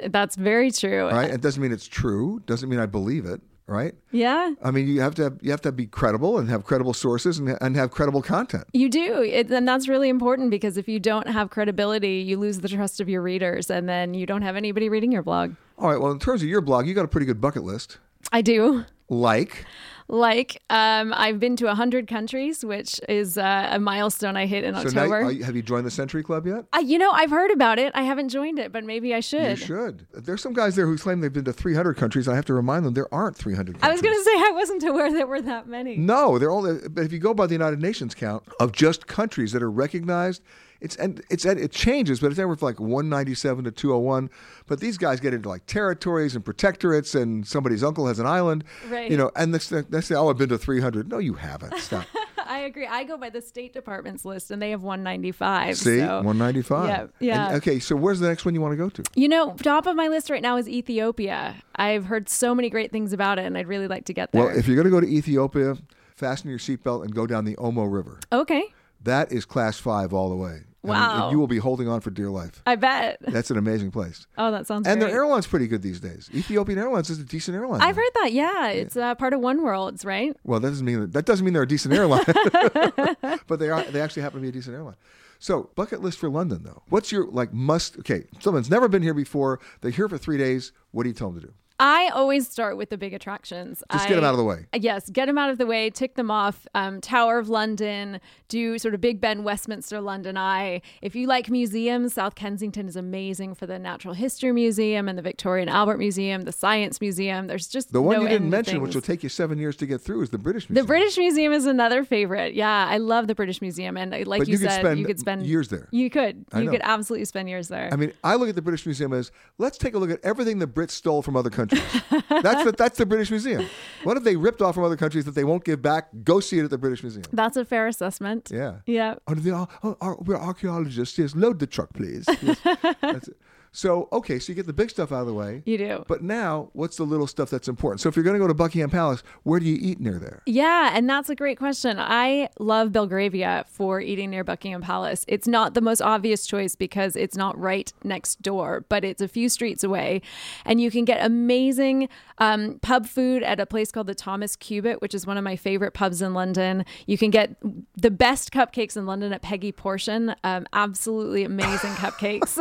[0.09, 1.09] That's very true.
[1.09, 1.29] right?
[1.29, 2.41] It doesn't mean it's true.
[2.45, 3.93] Doesn't mean I believe it, right?
[4.11, 4.53] Yeah.
[4.63, 7.57] I mean, you have to you have to be credible and have credible sources and,
[7.61, 8.65] and have credible content.
[8.73, 9.21] You do.
[9.21, 12.99] It, and that's really important because if you don't have credibility, you lose the trust
[12.99, 15.53] of your readers and then you don't have anybody reading your blog.
[15.77, 15.99] All right.
[15.99, 17.97] Well, in terms of your blog, you got a pretty good bucket list.
[18.31, 18.85] I do.
[19.09, 19.65] Like,
[20.11, 24.75] Like, um, I've been to 100 countries, which is uh, a milestone I hit in
[24.75, 25.15] so now, October.
[25.21, 26.65] are you- have you joined the Century Club yet?
[26.73, 27.93] Uh, you know, I've heard about it.
[27.95, 29.51] I haven't joined it, but maybe I should.
[29.51, 30.07] You should.
[30.13, 32.27] There's some guys there who claim they've been to 300 countries.
[32.27, 33.89] I have to remind them there aren't 300 countries.
[33.89, 35.95] I was going to say I wasn't aware there were that many.
[35.95, 36.89] No, they're only.
[36.89, 40.41] But if you go by the United Nations count of just countries that are recognized,
[40.81, 44.29] it's and it's it changes, but it's anywhere from like 197 to 201.
[44.67, 48.63] But these guys get into like territories and protectorates, and somebody's uncle has an island,
[48.89, 49.09] Right.
[49.11, 49.31] you know.
[49.35, 51.77] And they, say, "Oh, I've been to 300." No, you haven't.
[51.77, 52.05] Stop.
[52.45, 52.85] I agree.
[52.87, 55.77] I go by the State Department's list, and they have 195.
[55.77, 56.89] See, so- 195.
[56.89, 57.07] Yeah.
[57.27, 57.47] yeah.
[57.47, 59.03] And- okay, so where's the next one you want to go to?
[59.15, 61.55] You know, top of my list right now is Ethiopia.
[61.75, 64.45] I've heard so many great things about it, and I'd really like to get there.
[64.47, 65.77] Well, if you're going to go to Ethiopia,
[66.15, 68.19] fasten your seatbelt and go down the Omo River.
[68.31, 68.65] okay.
[69.03, 70.59] That is class five all the way.
[70.83, 71.29] And Wow.
[71.29, 72.63] you will be holding on for dear life.
[72.65, 73.17] I bet.
[73.21, 74.25] That's an amazing place.
[74.37, 75.09] Oh, that sounds and great.
[75.11, 76.27] their airline's pretty good these days.
[76.33, 77.81] Ethiopian Airlines is a decent airline.
[77.81, 78.31] I've heard that.
[78.33, 80.35] Yeah, it's uh, part of One Worlds, right?
[80.43, 82.23] Well, that doesn't mean that doesn't mean they're a decent airline,
[83.47, 83.83] but they are.
[83.83, 84.95] They actually happen to be a decent airline.
[85.37, 86.81] So, bucket list for London though.
[86.89, 87.97] What's your like must?
[87.99, 89.59] Okay, someone's never been here before.
[89.81, 90.71] They're here for three days.
[90.91, 91.53] What do you tell them to do?
[91.83, 93.83] I always start with the big attractions.
[93.91, 94.67] Just get them out of the way.
[94.75, 96.67] Yes, get them out of the way, tick them off.
[96.75, 100.83] Um, Tower of London, do sort of Big Ben, Westminster, London Eye.
[101.01, 105.23] If you like museums, South Kensington is amazing for the Natural History Museum and the
[105.23, 107.47] Victoria and Albert Museum, the Science Museum.
[107.47, 108.83] There's just The one no you didn't mention, things.
[108.83, 110.85] which will take you seven years to get through, is the British Museum.
[110.85, 112.53] The British Museum is another favorite.
[112.53, 115.47] Yeah, I love the British Museum, and uh, like you, you said, you could spend
[115.47, 115.87] years there.
[115.89, 117.89] You could, I you could absolutely spend years there.
[117.91, 120.59] I mean, I look at the British Museum as let's take a look at everything
[120.59, 121.70] the Brits stole from other countries.
[121.71, 123.65] That's the, that's the British Museum.
[124.03, 126.09] What if they ripped off from other countries that they won't give back?
[126.23, 127.25] Go see it at the British Museum.
[127.31, 128.49] That's a fair assessment.
[128.53, 128.77] Yeah.
[128.85, 129.15] Yeah.
[129.27, 131.17] Oh, they are, oh, are, we're archaeologists.
[131.17, 132.25] Yes, load the truck, please.
[132.41, 133.29] Yes.
[133.73, 135.63] So okay, so you get the big stuff out of the way.
[135.65, 136.05] You do.
[136.07, 138.01] But now, what's the little stuff that's important?
[138.01, 140.41] So if you're going to go to Buckingham Palace, where do you eat near there?
[140.45, 141.97] Yeah, and that's a great question.
[141.97, 145.23] I love Belgravia for eating near Buckingham Palace.
[145.27, 149.27] It's not the most obvious choice because it's not right next door, but it's a
[149.27, 150.21] few streets away.
[150.65, 152.09] And you can get amazing
[152.39, 155.55] um, pub food at a place called the Thomas Cubitt, which is one of my
[155.55, 156.83] favorite pubs in London.
[157.05, 157.55] You can get
[157.95, 160.35] the best cupcakes in London at Peggy Porschen.
[160.43, 162.59] Um, absolutely amazing cupcakes.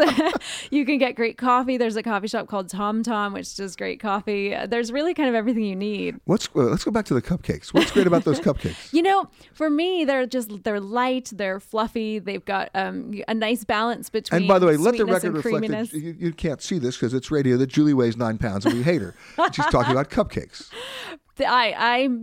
[0.70, 1.76] you can get great coffee.
[1.76, 4.56] There's a coffee shop called Tom Tom, which does great coffee.
[4.68, 6.20] There's really kind of everything you need.
[6.26, 7.74] What's uh, let's go back to the cupcakes.
[7.74, 8.92] What's great about those cupcakes?
[8.92, 12.20] You know, for me, they're just they're light, they're fluffy.
[12.20, 14.42] They've got um, a nice balance between.
[14.42, 17.14] And by the way, let the record reflect that you, you can't see this because
[17.14, 17.56] it's radio.
[17.56, 19.14] That Julie weighs nine pounds and we hate her.
[19.52, 20.70] She's talking about cupcakes.
[21.38, 21.74] I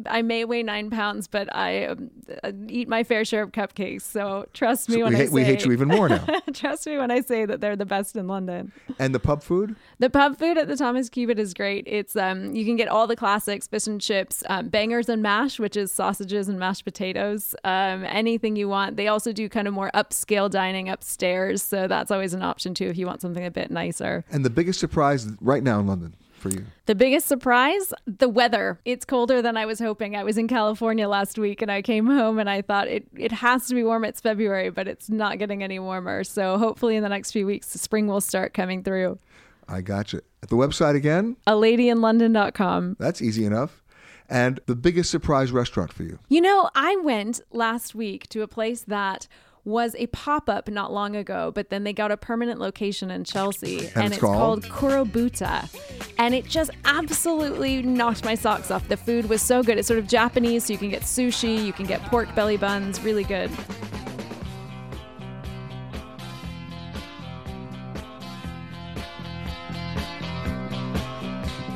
[0.08, 2.12] I I may weigh nine pounds, but I um,
[2.44, 4.02] uh, eat my fair share of cupcakes.
[4.04, 6.26] So trust me So when we I hate- say we hate you even more now.
[6.54, 8.72] trust me when I say that they're the best in London.
[9.00, 9.76] And the pub food?
[10.00, 11.86] The pub food at the Thomas Cubitt is great.
[11.88, 15.60] It's um you can get all the classics, fish and chips, um, bangers and mash,
[15.60, 18.98] which is sausages and mashed potatoes, um, anything you want.
[18.98, 22.86] They also do kind of more upscale dining upstairs, so that's always an option too
[22.88, 24.24] if you want something a bit nicer.
[24.32, 26.66] And the biggest surprise right now in London for you?
[26.86, 28.80] The biggest surprise, the weather.
[28.86, 30.16] It's colder than I was hoping.
[30.16, 33.32] I was in California last week and I came home and I thought it, it
[33.32, 34.06] has to be warm.
[34.06, 36.24] It's February, but it's not getting any warmer.
[36.24, 39.20] So hopefully in the next few weeks, the spring will start coming through.
[39.68, 40.22] I got you.
[40.42, 41.36] At the website again?
[41.46, 42.98] A ladyinlondon.com.
[43.00, 43.84] That's easy enough.
[44.30, 46.20] And the biggest surprise restaurant for you?
[46.28, 49.28] You know, I went last week to a place that
[49.68, 53.26] was a pop up not long ago, but then they got a permanent location in
[53.26, 53.90] Chelsea.
[53.96, 54.64] And it's called?
[54.64, 55.70] Kurobuta.
[56.18, 58.88] And it just absolutely knocked my socks off.
[58.88, 59.78] The food was so good.
[59.78, 63.02] It's sort of Japanese, so you can get sushi, you can get pork belly buns,
[63.02, 63.52] really good.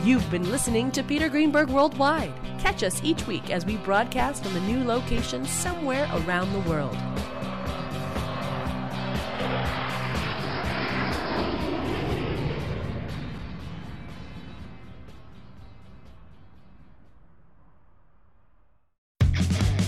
[0.05, 2.33] You've been listening to Peter Greenberg Worldwide.
[2.57, 6.97] Catch us each week as we broadcast from a new location somewhere around the world.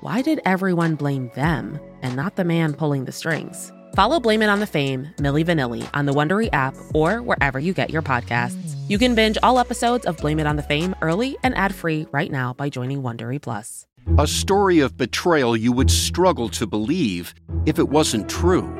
[0.00, 3.72] why did everyone blame them and not the man pulling the strings?
[3.94, 7.72] Follow Blame It on the Fame, Milli Vanilli on the Wondery app or wherever you
[7.72, 8.76] get your podcasts.
[8.88, 12.30] You can binge all episodes of Blame It on the Fame early and ad-free right
[12.30, 13.86] now by joining Wondery Plus.
[14.18, 17.34] A story of betrayal you would struggle to believe
[17.64, 18.70] if it wasn't true.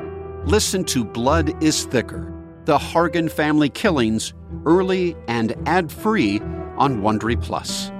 [0.45, 2.31] Listen to Blood is Thicker
[2.65, 4.33] The Hargan Family Killings
[4.65, 6.39] early and ad free
[6.77, 7.91] on Wondery Plus.